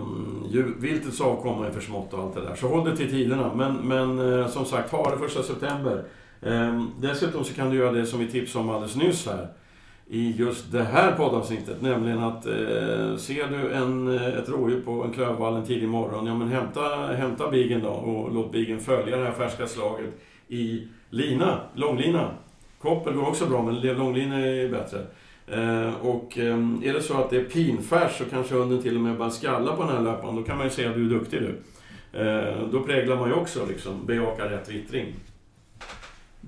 viltets 0.78 1.22
avkomma 1.22 1.68
är 1.68 1.72
för 1.72 1.82
smått 1.82 2.14
och 2.14 2.20
allt 2.24 2.36
det 2.36 2.42
där. 2.42 2.56
Så 2.56 2.68
håll 2.68 2.86
dig 2.86 2.98
till 2.98 3.10
tiderna. 3.10 3.52
Men, 3.56 3.76
men 3.76 4.40
eh, 4.40 4.48
som 4.48 4.66
sagt, 4.66 4.92
ha 4.92 5.12
det 5.12 5.18
första 5.18 5.44
september. 5.44 6.04
Eh, 6.42 6.84
dessutom 7.00 7.44
så 7.44 7.54
kan 7.54 7.70
du 7.70 7.78
göra 7.78 7.92
det 7.92 8.06
som 8.06 8.20
vi 8.20 8.28
tipsade 8.28 8.64
om 8.66 8.70
alldeles 8.70 8.96
nyss 8.96 9.26
här 9.28 9.48
i 10.10 10.36
just 10.38 10.72
det 10.72 10.84
här 10.84 11.12
poddavsnittet. 11.12 11.82
Nämligen 11.82 12.24
att 12.24 12.46
eh, 12.46 13.16
ser 13.18 13.48
du 13.48 13.72
en, 13.74 14.18
eh, 14.18 14.28
ett 14.28 14.50
rådjur 14.50 14.82
på 14.82 15.04
en 15.04 15.12
klövvall 15.12 15.56
en 15.56 15.66
tidig 15.66 15.90
morgon, 15.90 16.26
ja 16.26 16.36
men 16.36 16.48
hämta, 16.48 16.82
hämta 17.18 17.52
bigen 17.52 17.82
då 17.82 17.90
och 17.90 18.34
låt 18.34 18.52
bigen 18.52 18.80
följa 18.80 19.18
det 19.18 19.26
här 19.26 19.32
färska 19.32 19.68
slaget 19.68 20.10
i 20.48 20.88
lina, 21.10 21.60
långlina. 21.76 22.32
Koppel 22.82 23.14
går 23.14 23.28
också 23.28 23.46
bra, 23.46 23.64
men 23.64 23.82
långlina 23.82 24.40
är 24.40 24.70
bättre. 24.70 25.00
Eh, 25.48 26.06
och 26.06 26.38
eh, 26.38 26.58
är 26.84 26.94
det 26.94 27.02
så 27.02 27.18
att 27.18 27.30
det 27.30 27.38
är 27.38 27.44
pinfärs 27.44 28.18
så 28.18 28.26
kanske 28.26 28.56
hunden 28.56 28.82
till 28.82 28.96
och 28.96 29.02
med 29.02 29.18
bara 29.18 29.30
skalla 29.30 29.76
på 29.76 29.84
den 29.84 29.92
här 29.92 30.02
löpan, 30.02 30.36
då 30.36 30.44
kan 30.44 30.58
man 30.58 30.66
ju 30.66 30.72
säga 30.72 30.90
att 30.90 30.96
du 30.96 31.06
är 31.06 31.10
duktig 31.10 31.42
du. 31.42 31.60
Eh, 32.20 32.68
då 32.72 32.84
präglar 32.84 33.16
man 33.16 33.30
ju 33.30 33.36
också 33.36 33.66
liksom, 33.66 34.06
bejaka 34.06 34.50
rätt 34.50 34.70
vittring. 34.70 35.16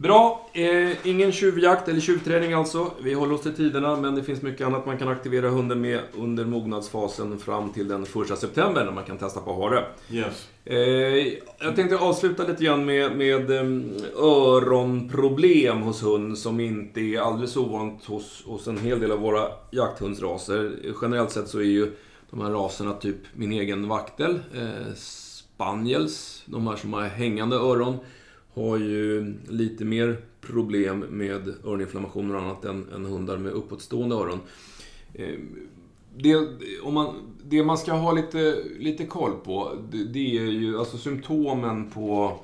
Bra, 0.02 0.50
eh, 0.54 1.08
ingen 1.08 1.32
tjuvjakt 1.32 1.88
eller 1.88 2.00
tjuvträning 2.00 2.54
alltså. 2.54 2.92
Vi 3.02 3.14
håller 3.14 3.34
oss 3.34 3.42
till 3.42 3.56
tiderna, 3.56 3.96
men 3.96 4.16
det 4.16 4.24
finns 4.24 4.42
mycket 4.42 4.68
annat 4.68 4.86
man 4.86 4.98
kan 4.98 5.08
aktivera 5.08 5.50
hunden 5.50 5.82
med 5.82 6.00
under 6.14 6.46
mognadsfasen 6.46 7.40
fram 7.40 7.74
till 7.74 7.88
den 7.88 8.04
1 8.04 8.40
september 8.40 8.86
när 8.86 8.92
man 8.92 9.04
kan 9.04 9.18
testa 9.18 9.40
på 9.40 9.54
hare. 9.54 9.86
Yes. 10.12 10.48
Eh, 10.66 10.78
jag 11.60 11.76
tänkte 11.76 11.98
avsluta 11.98 12.48
lite 12.48 12.64
grann 12.64 12.86
med, 12.86 13.18
med 13.18 13.52
eh, 13.52 13.64
öronproblem 14.18 15.82
hos 15.82 16.04
hund 16.04 16.38
som 16.38 16.60
inte 16.60 17.02
är 17.02 17.20
alldeles 17.20 17.58
ovanligt 17.58 18.06
hos, 18.06 18.44
hos 18.46 18.68
en 18.68 18.78
hel 18.78 19.00
del 19.00 19.12
av 19.12 19.20
våra 19.20 19.48
jakthundsraser. 19.72 20.72
Generellt 21.02 21.32
sett 21.32 21.48
så 21.48 21.60
är 21.60 21.64
ju 21.64 21.92
de 22.30 22.42
här 22.42 22.50
raserna 22.50 22.94
typ 22.94 23.18
min 23.34 23.52
egen 23.52 23.88
vaktel, 23.88 24.40
eh, 24.56 24.94
spaniels, 24.96 26.44
de 26.46 26.68
här 26.68 26.76
som 26.76 26.94
har 26.94 27.02
hängande 27.02 27.56
öron, 27.56 27.98
har 28.60 28.78
ju 28.78 29.34
lite 29.48 29.86
mer 29.86 30.18
problem 30.42 31.00
med 31.00 31.54
öroninflammationer 31.66 32.36
och 32.36 32.42
annat 32.42 32.66
än, 32.66 32.88
än 32.96 33.06
hundar 33.06 33.38
med 33.38 33.52
uppåtstående 33.52 34.16
öron. 34.16 34.40
Ehm, 35.14 35.70
det, 36.18 36.36
om 36.84 36.94
man, 36.94 37.16
det 37.44 37.64
man 37.64 37.78
ska 37.78 37.94
ha 37.94 38.12
lite, 38.12 38.64
lite 38.80 39.06
koll 39.06 39.32
på, 39.46 39.72
det, 39.92 40.04
det 40.04 40.38
är 40.38 40.46
ju 40.46 40.80
alltså 40.80 40.98
symptomen 40.98 41.90
på, 41.90 42.40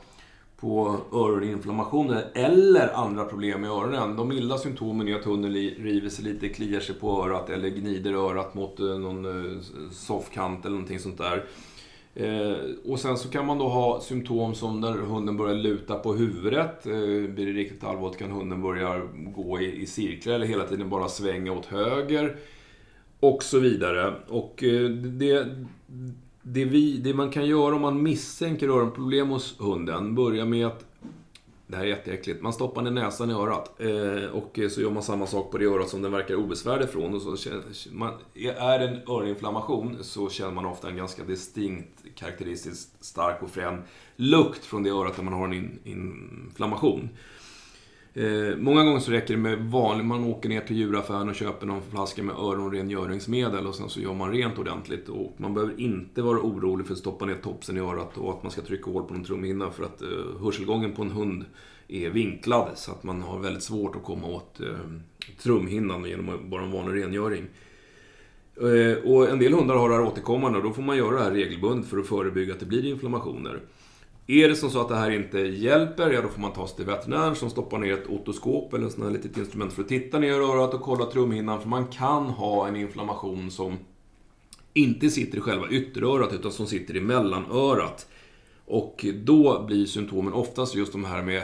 på 0.59 0.97
öroninflammationer 1.13 2.25
eller 2.33 2.93
andra 2.93 3.25
problem 3.25 3.63
i 3.63 3.67
öronen. 3.67 4.15
De 4.15 4.27
milda 4.29 4.57
symptomen 4.57 5.07
är 5.07 5.15
att 5.15 5.25
hunden 5.25 5.53
river 5.53 6.09
sig 6.09 6.25
lite, 6.25 6.49
kliar 6.49 6.79
sig 6.79 6.95
på 6.95 7.23
örat 7.23 7.49
eller 7.49 7.69
gnider 7.69 8.13
örat 8.13 8.53
mot 8.53 8.79
eh, 8.79 8.85
någon 8.85 9.25
eh, 9.25 9.61
soffkant 9.91 10.65
eller 10.65 10.75
någonting 10.75 10.99
sånt 10.99 11.17
där. 11.17 11.45
Eh, 12.15 12.57
och 12.85 12.99
sen 12.99 13.17
så 13.17 13.29
kan 13.29 13.45
man 13.45 13.57
då 13.57 13.67
ha 13.67 14.01
symptom 14.01 14.55
som 14.55 14.81
när 14.81 14.93
hunden 14.93 15.37
börjar 15.37 15.55
luta 15.55 15.95
på 15.95 16.13
huvudet. 16.13 16.85
Eh, 16.85 16.91
blir 17.29 17.45
det 17.45 17.51
riktigt 17.51 17.83
allvarligt 17.83 18.19
kan 18.19 18.31
hunden 18.31 18.61
börja 18.61 19.01
gå 19.13 19.61
i, 19.61 19.81
i 19.81 19.85
cirklar 19.85 20.33
eller 20.33 20.45
hela 20.45 20.63
tiden 20.63 20.89
bara 20.89 21.07
svänga 21.07 21.51
åt 21.51 21.65
höger. 21.65 22.37
Och 23.19 23.43
så 23.43 23.59
vidare. 23.59 24.13
Och 24.27 24.63
eh, 24.63 24.89
det, 24.89 25.47
det, 26.41 26.65
vi, 26.65 26.97
det 26.97 27.13
man 27.13 27.31
kan 27.31 27.45
göra 27.45 27.75
om 27.75 27.81
man 27.81 28.03
misstänker 28.03 28.69
öronproblem 28.69 29.29
hos 29.29 29.59
hunden, 29.59 30.15
börja 30.15 30.45
med 30.45 30.67
att 30.67 30.85
det 31.67 31.77
här 31.77 31.83
är 31.83 31.87
jätteäckligt. 31.87 32.41
Man 32.41 32.53
stoppar 32.53 32.81
ner 32.81 32.91
näsan 32.91 33.31
i 33.31 33.33
örat 33.33 33.81
eh, 33.81 34.29
och 34.31 34.59
eh, 34.59 34.69
så 34.69 34.81
gör 34.81 34.91
man 34.91 35.03
samma 35.03 35.27
sak 35.27 35.51
på 35.51 35.57
det 35.57 35.65
örat 35.65 35.89
som 35.89 36.01
den 36.01 36.11
verkar 36.11 36.35
obesvärd 36.35 36.81
ifrån. 36.81 37.15
Och 37.15 37.21
så 37.21 37.49
man, 37.91 38.13
är 38.33 38.79
det 38.79 38.87
en 38.87 38.95
öroninflammation 39.07 39.97
så 40.01 40.29
känner 40.29 40.51
man 40.51 40.65
ofta 40.65 40.89
en 40.89 40.97
ganska 40.97 41.23
distinkt, 41.23 42.04
karaktäristiskt 42.15 43.05
stark 43.05 43.43
och 43.43 43.49
frän 43.49 43.81
lukt 44.15 44.65
från 44.65 44.83
det 44.83 44.89
örat 44.89 45.15
där 45.15 45.23
man 45.23 45.33
har 45.33 45.45
en 45.45 45.53
in, 45.53 45.79
inflammation. 45.83 47.09
Eh, 48.17 48.57
många 48.57 48.83
gånger 48.83 48.99
så 48.99 49.11
räcker 49.11 49.33
det 49.33 49.39
med 49.39 49.59
vanlig, 49.59 50.05
man 50.05 50.23
åker 50.23 50.49
ner 50.49 50.61
till 50.61 50.77
djuraffären 50.77 51.29
och 51.29 51.35
köper 51.35 51.65
någon 51.65 51.81
flaska 51.91 52.23
med 52.23 52.35
öronrengöringsmedel 52.35 53.67
och 53.67 53.75
sen 53.75 53.89
så 53.89 53.99
gör 53.99 54.13
man 54.13 54.31
rent 54.31 54.57
ordentligt. 54.57 55.09
Och 55.09 55.35
man 55.37 55.53
behöver 55.53 55.79
inte 55.79 56.21
vara 56.21 56.39
orolig 56.39 56.85
för 56.87 56.93
att 56.93 56.99
stoppa 56.99 57.25
ner 57.25 57.35
topsen 57.35 57.77
i 57.77 57.79
örat 57.79 58.17
och 58.17 58.29
att 58.29 58.43
man 58.43 58.51
ska 58.51 58.61
trycka 58.61 58.91
hål 58.91 59.03
på 59.03 59.13
någon 59.13 59.23
trumhinna 59.23 59.71
för 59.71 59.83
att 59.83 60.01
eh, 60.01 60.41
hörselgången 60.41 60.91
på 60.91 61.01
en 61.01 61.11
hund 61.11 61.45
är 61.87 62.09
vinklad 62.09 62.69
så 62.75 62.91
att 62.91 63.03
man 63.03 63.21
har 63.21 63.39
väldigt 63.39 63.63
svårt 63.63 63.95
att 63.95 64.03
komma 64.03 64.27
åt 64.27 64.59
eh, 64.59 64.67
trumhinnan 65.43 66.05
genom 66.05 66.49
bara 66.49 66.63
en 66.63 66.71
vanlig 66.71 67.03
rengöring. 67.03 67.47
Eh, 68.61 69.11
och 69.11 69.29
en 69.29 69.39
del 69.39 69.53
hundar 69.53 69.75
har 69.75 69.89
det 69.89 69.95
här 69.95 70.03
återkommande 70.03 70.57
och 70.57 70.63
då 70.63 70.73
får 70.73 70.81
man 70.81 70.97
göra 70.97 71.15
det 71.15 71.23
här 71.23 71.31
regelbundet 71.31 71.89
för 71.89 71.97
att 71.97 72.07
förebygga 72.07 72.53
att 72.53 72.59
det 72.59 72.65
blir 72.65 72.85
inflammationer. 72.85 73.59
Är 74.27 74.49
det 74.49 74.55
som 74.55 74.69
så 74.69 74.81
att 74.81 74.89
det 74.89 74.95
här 74.95 75.11
inte 75.11 75.39
hjälper, 75.39 76.11
ja 76.11 76.21
då 76.21 76.27
får 76.27 76.41
man 76.41 76.53
ta 76.53 76.67
sig 76.67 76.75
till 76.75 76.85
veterinären 76.85 77.35
som 77.35 77.49
stoppar 77.49 77.77
ner 77.77 77.93
ett 77.93 78.07
otoskop 78.07 78.73
eller 78.73 78.87
ett 78.87 78.93
sånt 78.93 79.05
här 79.05 79.11
litet 79.11 79.37
instrument 79.37 79.73
för 79.73 79.81
att 79.81 79.87
titta 79.87 80.19
ner 80.19 80.27
i 80.27 80.43
örat 80.43 80.73
och 80.73 80.81
kolla 80.81 81.05
trumhinnan. 81.05 81.61
För 81.61 81.69
man 81.69 81.87
kan 81.87 82.23
ha 82.23 82.67
en 82.67 82.75
inflammation 82.75 83.51
som 83.51 83.77
inte 84.73 85.09
sitter 85.09 85.37
i 85.37 85.41
själva 85.41 85.69
ytterörat 85.69 86.33
utan 86.33 86.51
som 86.51 86.67
sitter 86.67 86.95
i 86.95 87.01
mellanörat. 87.01 88.07
Och 88.65 89.05
då 89.23 89.63
blir 89.67 89.85
symptomen 89.85 90.33
oftast 90.33 90.75
just 90.75 90.91
de 90.91 91.05
här 91.05 91.21
med 91.23 91.43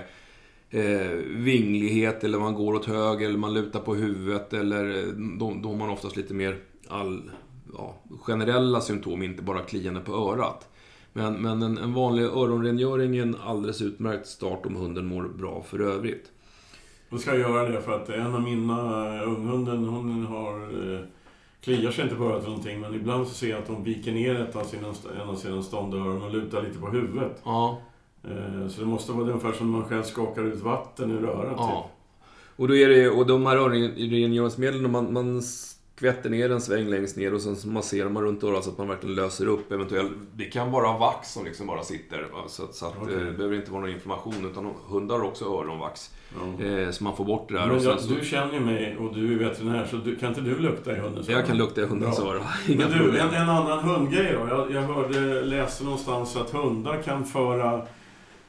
eh, 0.69 1.12
vinglighet 1.28 2.24
eller 2.24 2.39
man 2.39 2.54
går 2.54 2.74
åt 2.74 2.86
höger 2.86 3.28
eller 3.28 3.38
man 3.38 3.54
lutar 3.54 3.80
på 3.80 3.95
huvudet 3.95 4.54
eller 4.54 4.97
eh, 4.97 5.13
då, 5.39 5.58
då 5.63 5.69
har 5.69 5.76
man 5.76 5.89
oftast 5.89 6.17
lite 6.17 6.34
mer 6.34 6.58
all, 6.91 7.32
ja, 7.73 7.95
generella 8.19 8.82
symptom, 8.82 9.23
inte 9.23 9.43
bara 9.43 9.60
kliande 9.60 9.99
på 10.01 10.13
örat. 10.13 10.67
Men, 11.13 11.34
men 11.41 11.62
en, 11.62 11.77
en 11.77 11.93
vanlig 11.93 12.23
öronrengöring 12.23 13.17
är 13.17 13.21
en 13.21 13.36
alldeles 13.43 13.82
utmärkt 13.82 14.27
start 14.27 14.65
om 14.65 14.75
hunden 14.75 15.06
mår 15.06 15.23
bra 15.23 15.63
för 15.63 15.80
övrigt. 15.80 16.32
Då 17.10 17.17
ska 17.17 17.32
jag 17.32 17.39
göra 17.39 17.69
det 17.69 17.82
för 17.82 17.91
att 17.91 18.10
en 18.10 18.36
av 18.36 18.41
mina, 18.41 19.08
eh, 19.15 19.27
unghunden, 19.27 19.86
hon 19.86 20.25
har... 20.25 20.62
Eh, 20.93 20.99
kliar 21.62 21.91
sig 21.91 22.04
inte 22.04 22.15
på 22.15 22.23
örat 22.23 22.43
någonting, 22.43 22.82
men 22.82 22.95
ibland 22.95 23.27
så 23.27 23.34
ser 23.34 23.49
jag 23.49 23.60
att 23.60 23.67
hon 23.67 23.84
viker 23.84 24.12
ner 24.12 24.36
ett 24.36 24.56
av 24.56 24.63
sina, 24.63 24.88
en 25.21 25.30
av 25.30 25.36
sina 25.36 25.63
ståndöron 25.63 26.21
och 26.21 26.32
lutar 26.32 26.63
lite 26.63 26.80
på 26.80 26.88
huvudet. 26.88 27.41
Ja, 27.43 27.82
Eh, 28.23 28.67
så 28.67 28.82
det 28.82 28.88
måste 28.88 29.12
vara 29.12 29.27
ungefär 29.27 29.51
som 29.51 29.69
man 29.69 29.84
själv 29.84 30.04
skakar 30.04 30.43
ut 30.43 30.62
vatten 30.62 31.12
ur 31.12 31.30
örat. 31.30 31.54
ja. 31.58 31.67
Typ. 31.67 31.97
Och, 32.56 32.67
då 32.67 32.75
är 32.75 32.89
det, 32.89 33.10
och 33.10 33.27
de 33.27 33.45
här 33.45 33.58
öronrengöringsmedlen, 33.58 34.91
man, 34.91 35.13
man 35.13 35.41
skvätter 36.01 36.29
ner 36.29 36.51
en 36.51 36.61
sväng 36.61 36.89
längst 36.89 37.17
ner 37.17 37.33
och 37.33 37.41
sen 37.41 37.73
masserar 37.73 38.09
man 38.09 38.23
runt 38.23 38.43
örat 38.43 38.63
så 38.63 38.69
att 38.69 38.77
man 38.77 38.87
verkligen 38.87 39.15
löser 39.15 39.47
upp 39.47 39.71
eventuellt... 39.71 40.11
Det 40.35 40.45
kan 40.45 40.71
vara 40.71 40.97
vax 40.97 41.33
som 41.33 41.45
liksom 41.45 41.67
bara 41.67 41.83
sitter. 41.83 42.27
Så, 42.47 42.67
så 42.71 42.85
att, 42.85 43.01
okay. 43.01 43.15
det 43.15 43.31
behöver 43.31 43.55
inte 43.55 43.71
vara 43.71 43.81
någon 43.81 43.89
inflammation 43.89 44.45
utan 44.51 44.73
hundar 44.87 45.17
har 45.17 45.25
också 45.25 45.45
öronvax. 45.45 46.11
Ja. 46.59 46.65
Eh, 46.65 46.89
så 46.91 47.03
man 47.03 47.15
får 47.15 47.25
bort 47.25 47.49
det 47.49 47.53
där. 47.53 47.67
Men 47.67 47.83
jag, 47.83 47.99
så, 47.99 48.13
du 48.13 48.25
känner 48.25 48.53
ju 48.53 48.59
mig 48.59 48.97
och 48.97 49.15
du 49.15 49.33
är 49.33 49.49
veterinär, 49.49 49.87
så 49.91 49.95
du, 49.95 50.15
kan 50.15 50.29
inte 50.29 50.41
du 50.41 50.59
lukta 50.59 50.97
i 50.97 50.99
hundens 50.99 51.29
öron? 51.29 51.37
Jag 51.37 51.47
kan 51.47 51.57
lukta 51.57 51.81
i 51.81 51.85
hundens 51.85 52.19
öron. 52.19 52.43
Men 52.67 52.77
du, 52.77 53.19
en, 53.19 53.29
en, 53.29 53.49
annan 53.49 53.79
hundgrej 53.79 54.33
då. 54.33 54.47
Jag, 54.49 54.71
jag 54.71 54.81
hörde, 54.81 55.41
läste 55.41 55.83
någonstans 55.83 56.35
att 56.35 56.49
hundar 56.49 57.01
kan 57.01 57.25
föra 57.25 57.77
Eh, 57.77 57.85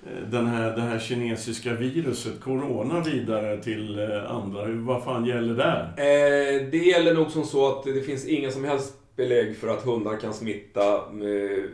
Eh, 0.07 0.29
den 0.31 0.47
här, 0.47 0.77
det 0.77 0.83
här 0.83 0.99
kinesiska 0.99 1.73
viruset, 1.73 2.41
corona, 2.41 3.01
vidare 3.01 3.63
till 3.63 3.99
eh, 3.99 4.31
andra? 4.31 4.67
Vad 4.67 5.05
fan 5.05 5.25
gäller 5.25 5.55
där? 5.55 5.83
Eh, 5.97 6.71
det 6.71 6.79
gäller 6.79 7.15
nog 7.15 7.31
som 7.31 7.45
så 7.45 7.69
att 7.69 7.85
det 7.85 8.01
finns 8.03 8.27
inga 8.27 8.51
som 8.51 8.65
helst 8.65 8.95
belägg 9.17 9.57
för 9.57 9.69
att 9.69 9.83
hundar 9.85 10.17
kan 10.17 10.35
smitta, 10.35 10.95
eh, 10.97 11.65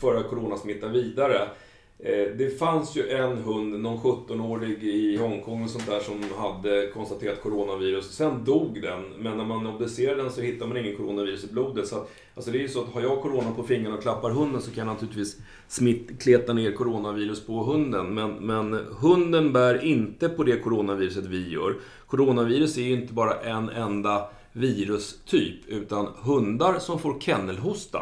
föra 0.00 0.22
coronasmitta 0.22 0.88
vidare. 0.88 1.48
Eh, 2.04 2.36
det 2.36 2.58
fanns 2.58 2.96
ju 2.96 3.08
en 3.08 3.36
hund, 3.36 3.80
någon 3.80 3.98
17-årig 3.98 4.84
i 4.84 5.16
Hongkong 5.16 5.64
och 5.64 5.70
sånt 5.70 5.86
där 5.86 6.00
som 6.00 6.22
hade 6.36 6.90
konstaterat 6.94 7.42
coronavirus. 7.42 8.12
Sen 8.12 8.44
dog 8.44 8.82
den, 8.82 9.04
men 9.18 9.36
när 9.36 9.44
man 9.44 9.66
obducerade 9.66 10.22
den 10.22 10.32
så 10.32 10.40
hittade 10.40 10.68
man 10.68 10.76
ingen 10.84 10.96
coronavirus 10.96 11.44
i 11.44 11.52
blodet. 11.52 11.86
Så 11.88 11.96
att, 11.96 12.10
alltså 12.34 12.50
det 12.50 12.58
är 12.58 12.62
ju 12.62 12.68
så 12.68 12.80
att 12.80 12.92
har 12.92 13.00
jag 13.00 13.22
corona 13.22 13.50
på 13.56 13.62
fingrarna 13.62 13.96
och 13.96 14.02
klappar 14.02 14.30
hunden 14.30 14.62
så 14.62 14.70
kan 14.70 14.86
jag 14.86 14.92
naturligtvis 14.92 15.36
smitt, 15.68 16.22
kleta 16.22 16.52
ner 16.52 16.72
coronavirus 16.72 17.46
på 17.46 17.62
hunden. 17.62 18.14
Men, 18.14 18.30
men 18.30 18.80
hunden 19.00 19.52
bär 19.52 19.84
inte 19.84 20.28
på 20.28 20.42
det 20.42 20.56
coronaviruset 20.56 21.26
vi 21.26 21.50
gör. 21.50 21.76
Coronavirus 22.06 22.78
är 22.78 22.82
ju 22.82 22.92
inte 22.92 23.12
bara 23.12 23.40
en 23.40 23.68
enda 23.68 24.28
virustyp, 24.52 25.68
utan 25.68 26.06
hundar 26.22 26.78
som 26.78 26.98
får 26.98 27.20
kennelhosta 27.20 27.98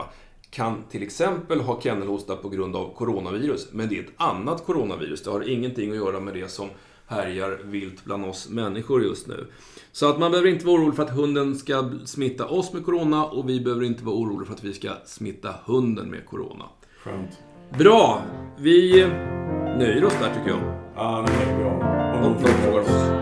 kan 0.50 0.82
till 0.90 1.02
exempel 1.02 1.60
ha 1.60 1.80
kennelhosta 1.80 2.36
på 2.36 2.48
grund 2.48 2.76
av 2.76 2.94
coronavirus, 2.94 3.68
men 3.72 3.88
det 3.88 3.98
är 3.98 4.02
ett 4.02 4.12
annat 4.16 4.66
coronavirus. 4.66 5.22
Det 5.22 5.30
har 5.30 5.48
ingenting 5.48 5.90
att 5.90 5.96
göra 5.96 6.20
med 6.20 6.34
det 6.34 6.48
som 6.48 6.68
härjar 7.06 7.60
vilt 7.64 8.04
bland 8.04 8.24
oss 8.24 8.48
människor 8.48 9.02
just 9.02 9.26
nu. 9.26 9.46
Så 9.92 10.10
att 10.10 10.18
man 10.18 10.30
behöver 10.30 10.48
inte 10.48 10.66
vara 10.66 10.76
orolig 10.76 10.96
för 10.96 11.02
att 11.02 11.10
hunden 11.10 11.56
ska 11.56 11.90
smitta 12.04 12.46
oss 12.46 12.72
med 12.72 12.84
corona 12.84 13.24
och 13.24 13.48
vi 13.48 13.60
behöver 13.60 13.84
inte 13.84 14.04
vara 14.04 14.16
oroliga 14.16 14.46
för 14.46 14.54
att 14.54 14.64
vi 14.64 14.72
ska 14.72 14.90
smitta 15.04 15.54
hunden 15.64 16.10
med 16.10 16.26
corona. 16.26 16.64
Skönt. 17.04 17.38
Bra! 17.78 18.22
Vi 18.58 19.06
nöjer 19.78 20.04
oss 20.04 20.14
där 20.20 20.34
tycker 20.34 20.50
jag. 20.50 20.80
Ja, 20.96 21.26
det 21.26 21.50
är 21.50 21.58
bra. 21.58 21.70
Om 22.14 22.22
någon 22.22 22.38
frågar 22.38 22.80
oss. 22.80 23.19